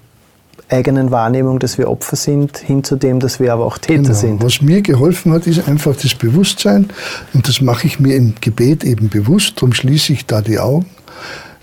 eigenen 0.68 1.10
Wahrnehmung, 1.10 1.58
dass 1.58 1.78
wir 1.78 1.88
Opfer 1.88 2.16
sind, 2.16 2.58
hin 2.58 2.82
zu 2.82 2.96
dem, 2.96 3.20
dass 3.20 3.38
wir 3.38 3.52
aber 3.52 3.66
auch 3.66 3.78
Täter 3.78 4.02
genau. 4.02 4.14
sind. 4.14 4.42
Was 4.42 4.60
mir 4.60 4.82
geholfen 4.82 5.32
hat, 5.32 5.46
ist 5.46 5.68
einfach 5.68 5.94
das 5.96 6.14
Bewusstsein, 6.14 6.90
und 7.34 7.48
das 7.48 7.60
mache 7.60 7.86
ich 7.86 8.00
mir 8.00 8.16
im 8.16 8.34
Gebet 8.40 8.84
eben 8.84 9.08
bewusst, 9.08 9.54
darum 9.56 9.72
schließe 9.72 10.12
ich 10.12 10.26
da 10.26 10.40
die 10.40 10.58
Augen, 10.58 10.86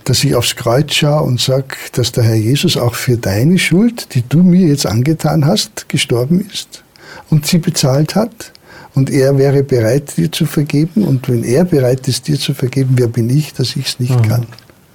dass 0.06 0.24
ich 0.24 0.36
aufs 0.36 0.56
Kreuz 0.56 0.94
schaue 0.94 1.24
und 1.24 1.39
sage, 1.39 1.76
dass 1.94 2.12
der 2.12 2.24
Herr 2.24 2.36
Jesus 2.36 2.78
auch 2.78 2.96
für 2.96 3.18
deine 3.18 3.58
Schuld, 3.58 4.13
die 4.16 4.24
du 4.28 4.44
mir 4.44 4.68
jetzt 4.68 4.86
angetan 4.86 5.46
hast, 5.46 5.89
gestorben 5.89 6.46
ist 6.52 6.84
und 7.30 7.46
sie 7.46 7.58
bezahlt 7.58 8.16
hat. 8.16 8.52
Und 8.96 9.10
er 9.10 9.38
wäre 9.39 9.63
bereit, 9.63 10.18
dir 10.18 10.32
zu 10.32 10.46
vergeben. 10.46 11.04
Und 11.04 11.28
wenn 11.28 11.44
er 11.44 11.66
bereit 11.66 12.08
ist, 12.08 12.28
dir 12.28 12.38
zu 12.38 12.54
vergeben, 12.54 12.92
wer 12.96 13.08
bin 13.08 13.28
ich, 13.30 13.54
dass 13.54 13.76
ich 13.76 13.88
es 13.88 14.00
nicht 14.00 14.16
mhm. 14.16 14.30
kann 14.30 14.46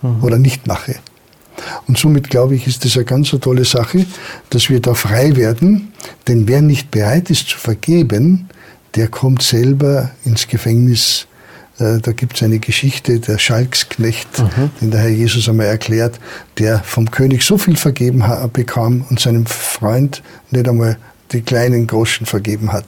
mhm. 0.02 0.22
oder 0.22 0.38
nicht 0.38 0.68
mache? 0.68 0.94
Und 1.86 1.98
somit 1.98 2.30
glaube 2.30 2.54
ich, 2.54 2.66
ist 2.66 2.84
das 2.84 2.96
eine 2.96 3.04
ganz 3.04 3.30
tolle 3.30 3.64
Sache, 3.64 4.06
dass 4.50 4.70
wir 4.70 4.80
da 4.80 4.94
frei 4.94 5.36
werden. 5.36 5.92
Denn 6.26 6.48
wer 6.48 6.62
nicht 6.62 6.90
bereit 6.90 7.30
ist 7.30 7.48
zu 7.48 7.58
vergeben, 7.58 8.48
der 8.94 9.08
kommt 9.08 9.42
selber 9.42 10.10
ins 10.24 10.48
Gefängnis. 10.48 11.26
Äh, 11.78 11.98
da 12.00 12.12
gibt 12.12 12.36
es 12.36 12.42
eine 12.42 12.58
Geschichte, 12.58 13.20
der 13.20 13.38
Schalksknecht, 13.38 14.38
mhm. 14.38 14.70
den 14.80 14.90
der 14.90 15.00
Herr 15.00 15.10
Jesus 15.10 15.48
einmal 15.48 15.66
erklärt, 15.66 16.18
der 16.58 16.80
vom 16.80 17.10
König 17.10 17.42
so 17.42 17.58
viel 17.58 17.76
vergeben 17.76 18.24
bekam 18.52 19.04
und 19.08 19.20
seinem 19.20 19.46
Freund 19.46 20.22
nicht 20.50 20.68
einmal 20.68 20.98
die 21.32 21.42
kleinen 21.42 21.86
Groschen 21.86 22.26
vergeben 22.26 22.72
hat 22.72 22.86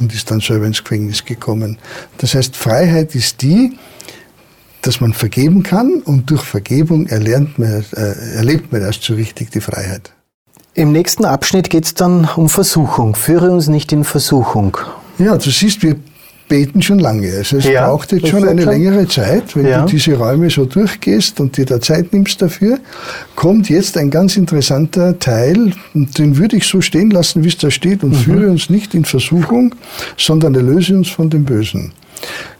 und 0.00 0.14
ist 0.14 0.30
dann 0.30 0.40
selber 0.40 0.66
ins 0.66 0.82
Gefängnis 0.82 1.24
gekommen. 1.24 1.78
Das 2.18 2.34
heißt, 2.34 2.56
Freiheit 2.56 3.14
ist 3.14 3.42
die, 3.42 3.76
dass 4.82 5.00
man 5.00 5.12
vergeben 5.12 5.62
kann 5.62 6.02
und 6.04 6.30
durch 6.30 6.42
Vergebung 6.42 7.06
erlernt 7.06 7.58
man, 7.58 7.84
äh, 7.92 8.36
erlebt 8.36 8.72
man 8.72 8.82
erst 8.82 9.02
so 9.02 9.14
richtig 9.14 9.50
die 9.50 9.60
Freiheit. 9.60 10.12
Im 10.74 10.92
nächsten 10.92 11.24
Abschnitt 11.24 11.70
geht 11.70 11.84
es 11.84 11.94
dann 11.94 12.28
um 12.36 12.48
Versuchung. 12.48 13.14
Führe 13.14 13.50
uns 13.50 13.68
nicht 13.68 13.92
in 13.92 14.04
Versuchung. 14.04 14.76
Ja, 15.18 15.36
du 15.36 15.50
siehst, 15.50 15.82
wir 15.82 15.96
beten 16.48 16.82
schon 16.82 16.98
lange. 16.98 17.30
Also 17.34 17.58
es 17.58 17.64
ja, 17.64 17.86
braucht 17.86 18.12
jetzt 18.12 18.28
schon 18.28 18.46
eine 18.46 18.64
längere 18.64 19.08
Zeit, 19.08 19.56
wenn 19.56 19.66
ja. 19.66 19.82
du 19.82 19.90
diese 19.90 20.14
Räume 20.14 20.50
so 20.50 20.66
durchgehst 20.66 21.40
und 21.40 21.56
dir 21.56 21.64
da 21.64 21.80
Zeit 21.80 22.12
nimmst 22.12 22.42
dafür, 22.42 22.78
kommt 23.36 23.70
jetzt 23.70 23.96
ein 23.96 24.10
ganz 24.10 24.36
interessanter 24.36 25.18
Teil, 25.18 25.72
und 25.94 26.18
den 26.18 26.36
würde 26.36 26.56
ich 26.56 26.64
so 26.66 26.80
stehen 26.80 27.10
lassen, 27.10 27.44
wie 27.44 27.48
es 27.48 27.56
da 27.56 27.70
steht, 27.70 28.02
und 28.02 28.10
mhm. 28.10 28.16
führe 28.16 28.50
uns 28.50 28.68
nicht 28.68 28.94
in 28.94 29.04
Versuchung, 29.04 29.74
sondern 30.18 30.54
erlöse 30.54 30.94
uns 30.94 31.08
von 31.08 31.30
dem 31.30 31.44
Bösen. 31.44 31.92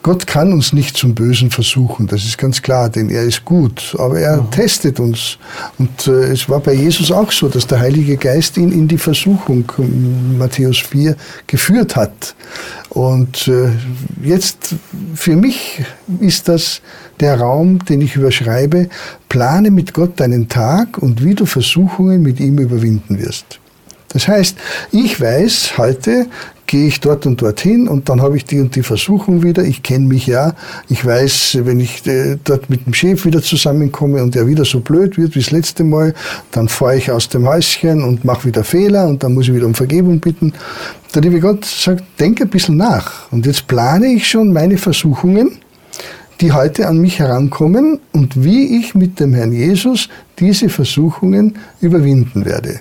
Gott 0.03 0.27
kann 0.27 0.53
uns 0.53 0.73
nicht 0.73 0.97
zum 0.97 1.15
Bösen 1.15 1.51
versuchen, 1.51 2.09
das 2.09 2.25
ist 2.25 2.37
ganz 2.37 2.61
klar, 2.61 2.91
denn 2.91 3.09
er 3.09 3.23
ist 3.23 3.45
gut, 3.45 3.95
aber 3.99 4.19
er 4.19 4.43
mhm. 4.43 4.51
testet 4.51 4.99
uns. 4.99 5.39
Und 5.79 6.09
äh, 6.09 6.33
es 6.33 6.49
war 6.49 6.61
bei 6.61 6.75
Jesus 6.75 7.13
auch 7.13 7.31
so, 7.31 7.49
dass 7.49 7.67
der 7.67 7.79
Heilige 7.79 8.17
Geist 8.17 8.57
ihn 8.57 8.73
in 8.73 8.89
die 8.89 8.99
Versuchung, 8.99 9.65
Matthäus 10.39 10.79
4, 10.79 11.17
geführt 11.47 11.95
hat. 11.95 12.35
Und 12.89 13.49
äh, 13.49 13.71
jetzt 14.23 14.75
für 15.15 15.37
mich 15.37 15.83
ist 16.21 16.49
das 16.49 16.83
der 17.21 17.39
Raum, 17.39 17.85
den 17.85 18.01
ich 18.01 18.17
überschreibe, 18.17 18.89
plane 19.29 19.71
mit 19.71 19.95
Gott 19.95 20.19
deinen 20.19 20.49
Tag 20.49 20.99
und 20.99 21.25
wie 21.25 21.35
du 21.35 21.47
Versuchungen 21.47 22.23
mit 22.23 22.41
ihm 22.41 22.59
überwinden 22.59 23.19
wirst. 23.19 23.61
Das 24.09 24.29
heißt, 24.29 24.57
ich 24.91 25.21
weiß 25.21 25.79
heute, 25.79 26.27
gehe 26.73 26.87
ich 26.87 27.01
dort 27.01 27.27
und 27.27 27.43
dorthin 27.43 27.87
und 27.87 28.09
dann 28.09 28.23
habe 28.23 28.35
ich 28.35 28.47
die 28.47 28.59
und 28.59 28.75
die 28.77 28.83
Versuchung 28.83 29.43
wieder. 29.43 29.63
Ich 29.63 29.83
kenne 29.83 30.07
mich 30.07 30.27
ja. 30.27 30.55
Ich 30.89 31.05
weiß, 31.05 31.59
wenn 31.65 31.81
ich 31.81 32.07
äh, 32.07 32.39
dort 32.43 32.71
mit 32.71 32.87
dem 32.87 32.95
Chef 32.95 33.27
wieder 33.27 33.43
zusammenkomme 33.43 34.23
und 34.23 34.35
er 34.35 34.47
wieder 34.47 34.65
so 34.65 34.81
blöd 34.81 35.19
wird 35.19 35.35
wie 35.35 35.41
das 35.41 35.51
letzte 35.51 35.85
Mal, 35.85 36.15
dann 36.51 36.69
fahre 36.71 36.97
ich 36.97 37.11
aus 37.11 37.29
dem 37.29 37.47
Häuschen 37.47 38.03
und 38.03 38.25
mache 38.25 38.47
wieder 38.47 38.65
Fehler 38.65 39.07
und 39.07 39.23
dann 39.23 39.35
muss 39.35 39.49
ich 39.49 39.55
wieder 39.55 39.67
um 39.67 39.75
Vergebung 39.75 40.19
bitten. 40.19 40.55
Der 41.15 41.21
liebe 41.21 41.41
Gott 41.41 41.67
sagt, 41.67 42.05
denk 42.19 42.41
ein 42.41 42.49
bisschen 42.49 42.79
nach. 42.79 43.31
Und 43.31 43.45
jetzt 43.45 43.67
plane 43.69 44.07
ich 44.07 44.27
schon 44.27 44.51
meine 44.51 44.79
Versuchungen, 44.79 45.59
die 46.41 46.53
heute 46.53 46.89
an 46.89 46.97
mich 46.97 47.19
herankommen 47.19 48.01
und 48.13 48.43
wie 48.43 48.79
ich 48.79 48.95
mit 48.95 49.21
dem 49.21 49.35
Herrn 49.35 49.53
Jesus 49.53 50.09
diese 50.39 50.71
Versuchungen 50.71 51.59
überwinden 51.83 52.47
werde. 52.47 52.81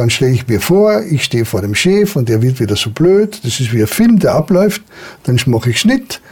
Dann 0.00 0.08
stelle 0.08 0.32
ich 0.32 0.48
mir 0.48 0.62
vor, 0.62 1.02
ich 1.02 1.24
stehe 1.24 1.44
vor 1.44 1.60
dem 1.60 1.74
Chef 1.74 2.16
und 2.16 2.30
der 2.30 2.40
wird 2.40 2.58
wieder 2.58 2.74
so 2.74 2.88
blöd. 2.88 3.38
Das 3.44 3.60
ist 3.60 3.70
wie 3.74 3.82
ein 3.82 3.86
Film, 3.86 4.18
der 4.18 4.32
abläuft. 4.32 4.80
Dann 5.24 5.38
mache 5.44 5.68
ich 5.68 5.80
Schnitt. 5.80 6.22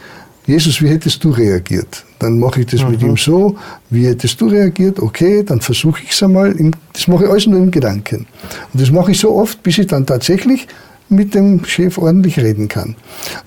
Jesus, 0.47 0.81
wie 0.81 0.89
hättest 0.89 1.23
du 1.23 1.29
reagiert? 1.29 2.03
Dann 2.17 2.39
mache 2.39 2.61
ich 2.61 2.65
das 2.65 2.81
mhm. 2.81 2.89
mit 2.89 3.03
ihm 3.03 3.15
so. 3.15 3.59
Wie 3.91 4.07
hättest 4.07 4.41
du 4.41 4.47
reagiert? 4.47 4.97
Okay, 4.97 5.43
dann 5.43 5.61
versuche 5.61 6.01
ich 6.03 6.09
es 6.09 6.23
einmal. 6.23 6.55
Das 6.93 7.07
mache 7.07 7.25
ich 7.25 7.29
alles 7.29 7.45
nur 7.45 7.59
im 7.59 7.69
Gedanken. 7.69 8.25
Und 8.73 8.81
das 8.81 8.89
mache 8.89 9.11
ich 9.11 9.19
so 9.19 9.35
oft, 9.35 9.61
bis 9.61 9.77
ich 9.77 9.85
dann 9.85 10.03
tatsächlich 10.03 10.67
mit 11.09 11.35
dem 11.35 11.63
Chef 11.63 11.99
ordentlich 11.99 12.39
reden 12.39 12.69
kann. 12.69 12.95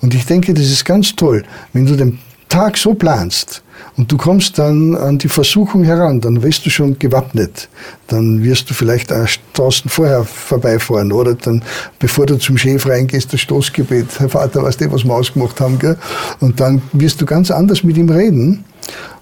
Und 0.02 0.14
ich 0.14 0.24
denke, 0.24 0.54
das 0.54 0.66
ist 0.66 0.85
ganz 0.85 1.16
toll, 1.16 1.42
wenn 1.72 1.85
du 1.85 1.96
den 1.96 2.20
Tag 2.48 2.78
so 2.78 2.94
planst, 2.94 3.62
Und 3.97 4.11
du 4.11 4.16
kommst 4.16 4.59
dann 4.59 4.97
an 4.97 5.18
die 5.18 5.29
Versuchung 5.29 5.85
heran, 5.85 6.21
dann 6.21 6.42
wirst 6.42 6.64
du 6.64 6.71
schon 6.71 6.99
gewappnet. 6.99 7.68
Dann 8.07 8.42
wirst 8.42 8.71
du 8.71 8.75
vielleicht 8.75 9.12
auch 9.12 9.29
draußen 9.53 9.90
vorher 9.90 10.25
vorbeifahren 10.25 11.12
oder 11.12 11.35
dann, 11.35 11.62
bevor 11.99 12.27
du 12.27 12.38
zum 12.38 12.57
Chef 12.57 12.87
reingehst, 12.87 13.33
das 13.33 13.40
Stoßgebet. 13.40 14.18
Herr 14.18 14.31
Vater, 14.31 14.62
weißt 14.62 14.81
du, 14.81 14.92
was 14.92 15.05
wir 15.05 15.14
ausgemacht 15.14 15.61
haben, 15.61 15.79
gell? 15.79 15.99
Und 16.40 16.61
dann 16.61 16.83
wirst 16.92 17.21
du 17.21 17.27
ganz 17.27 17.51
anders 17.51 17.85
mit 17.85 17.97
ihm 17.97 18.09
reden 18.09 18.64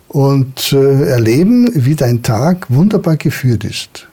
und 0.08 0.72
äh, 0.72 1.08
erleben, 1.08 1.70
wie 1.74 1.94
dein 1.94 2.22
Tag 2.22 2.66
wunderbar 2.68 3.16
geführt 3.16 3.64
ist. 3.64 4.08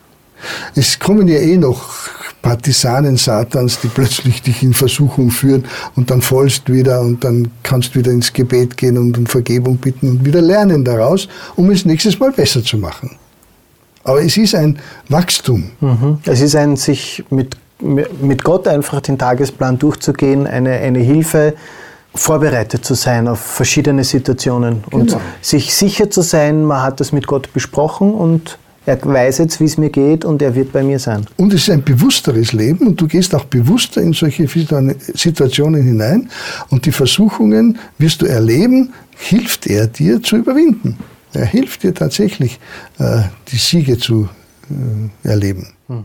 Es 0.76 1.00
kommen 1.00 1.28
ja 1.28 1.40
eh 1.40 1.58
noch 1.58 2.10
Partisanen 2.42 3.18
Satans, 3.18 3.80
die 3.82 3.88
plötzlich 3.88 4.42
dich 4.42 4.64
in 4.64 4.74
Versuchung 4.74 5.32
führen 5.32 5.66
und 5.96 6.12
dann 6.12 6.22
fallst 6.22 6.72
wieder 6.72 7.02
und 7.02 7.24
dann 7.24 7.52
kannst 7.64 7.96
wieder 7.96 8.12
ins 8.12 8.32
Gebet 8.32 8.78
gehen 8.78 8.98
und 8.98 9.18
um 9.18 9.26
Vergebung 9.26 9.78
bitten 9.78 10.10
und 10.10 10.26
wieder 10.26 10.42
lernen 10.42 10.86
daraus, 10.86 11.28
um 11.56 11.70
es 11.72 11.86
nächstes 11.86 12.20
Mal 12.20 12.32
besser 12.32 12.64
zu 12.64 12.78
machen. 12.78 13.18
Aber 14.04 14.24
es 14.24 14.38
ist 14.38 14.56
ein 14.56 14.80
Wachstum. 15.10 15.72
Mhm. 15.82 16.20
Es 16.26 16.40
ist 16.40 16.56
ein 16.56 16.78
sich 16.78 17.26
mit, 17.30 17.58
mit 17.80 18.44
Gott 18.44 18.68
einfach 18.68 19.02
den 19.02 19.18
Tagesplan 19.18 19.78
durchzugehen, 19.78 20.48
eine, 20.48 20.72
eine 20.72 21.00
Hilfe, 21.00 21.56
vorbereitet 22.16 22.84
zu 22.84 22.94
sein 22.96 23.28
auf 23.28 23.40
verschiedene 23.40 24.04
Situationen 24.04 24.84
genau. 24.90 25.04
und 25.04 25.18
sich 25.42 25.74
sicher 25.74 26.10
zu 26.10 26.22
sein, 26.22 26.64
man 26.64 26.82
hat 26.82 27.00
das 27.00 27.12
mit 27.12 27.28
Gott 27.28 27.54
besprochen 27.54 28.14
und 28.14 28.58
er 28.88 29.04
weiß 29.04 29.40
jetzt, 29.40 29.60
wie 29.60 29.66
es 29.66 29.78
mir 29.78 29.90
geht 29.90 30.24
und 30.24 30.42
er 30.42 30.56
wird 30.56 30.72
bei 30.72 30.82
mir 30.82 30.98
sein. 30.98 31.28
Und 31.36 31.54
es 31.54 31.64
ist 31.64 31.70
ein 31.70 31.84
bewussteres 31.84 32.54
Leben 32.54 32.88
und 32.88 33.02
du 33.02 33.06
gehst 33.06 33.36
auch 33.36 33.44
bewusster 33.44 34.02
in 34.02 34.14
solche 34.14 34.48
Situationen 34.48 35.84
hinein 35.84 36.30
und 36.70 36.86
die 36.86 36.94
Versuchungen 36.94 37.78
wirst 37.98 38.22
du 38.22 38.26
erleben, 38.26 38.94
hilft 39.18 39.68
er 39.68 39.88
dir 39.88 40.24
zu 40.24 40.38
überwinden. 40.38 40.98
Er 41.34 41.46
hilft 41.46 41.84
dir 41.84 41.94
tatsächlich, 41.94 42.60
äh, 42.98 43.24
die 43.50 43.58
Siege 43.58 43.98
zu 43.98 44.30
äh, 44.70 45.28
erleben. 45.28 45.68
Mhm. 45.90 46.04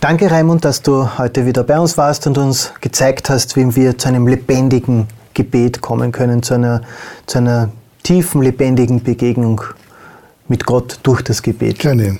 Danke, 0.00 0.28
Raimund, 0.28 0.64
dass 0.64 0.82
du 0.82 1.18
heute 1.18 1.46
wieder 1.46 1.62
bei 1.62 1.78
uns 1.78 1.96
warst 1.96 2.26
und 2.26 2.36
uns 2.36 2.72
gezeigt 2.80 3.30
hast, 3.30 3.56
wie 3.56 3.76
wir 3.76 3.96
zu 3.96 4.08
einem 4.08 4.26
lebendigen 4.26 5.06
Gebet 5.34 5.80
kommen 5.80 6.10
können, 6.10 6.42
zu 6.42 6.54
einer, 6.54 6.82
zu 7.26 7.38
einer 7.38 7.68
tiefen, 8.02 8.42
lebendigen 8.42 9.04
Begegnung 9.04 9.62
mit 10.48 10.66
Gott 10.66 11.00
durch 11.02 11.22
das 11.22 11.42
Gebet. 11.42 11.78
Gerne. 11.78 12.18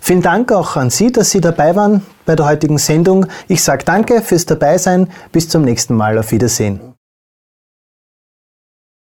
Vielen 0.00 0.22
Dank 0.22 0.52
auch 0.52 0.76
an 0.76 0.90
Sie, 0.90 1.10
dass 1.10 1.30
Sie 1.30 1.40
dabei 1.40 1.74
waren 1.74 2.02
bei 2.24 2.36
der 2.36 2.46
heutigen 2.46 2.78
Sendung. 2.78 3.26
Ich 3.48 3.62
sage 3.62 3.84
danke 3.84 4.22
fürs 4.22 4.46
Dabeisein. 4.46 5.08
Bis 5.32 5.48
zum 5.48 5.62
nächsten 5.62 5.94
Mal. 5.94 6.18
Auf 6.18 6.32
Wiedersehen. 6.32 6.95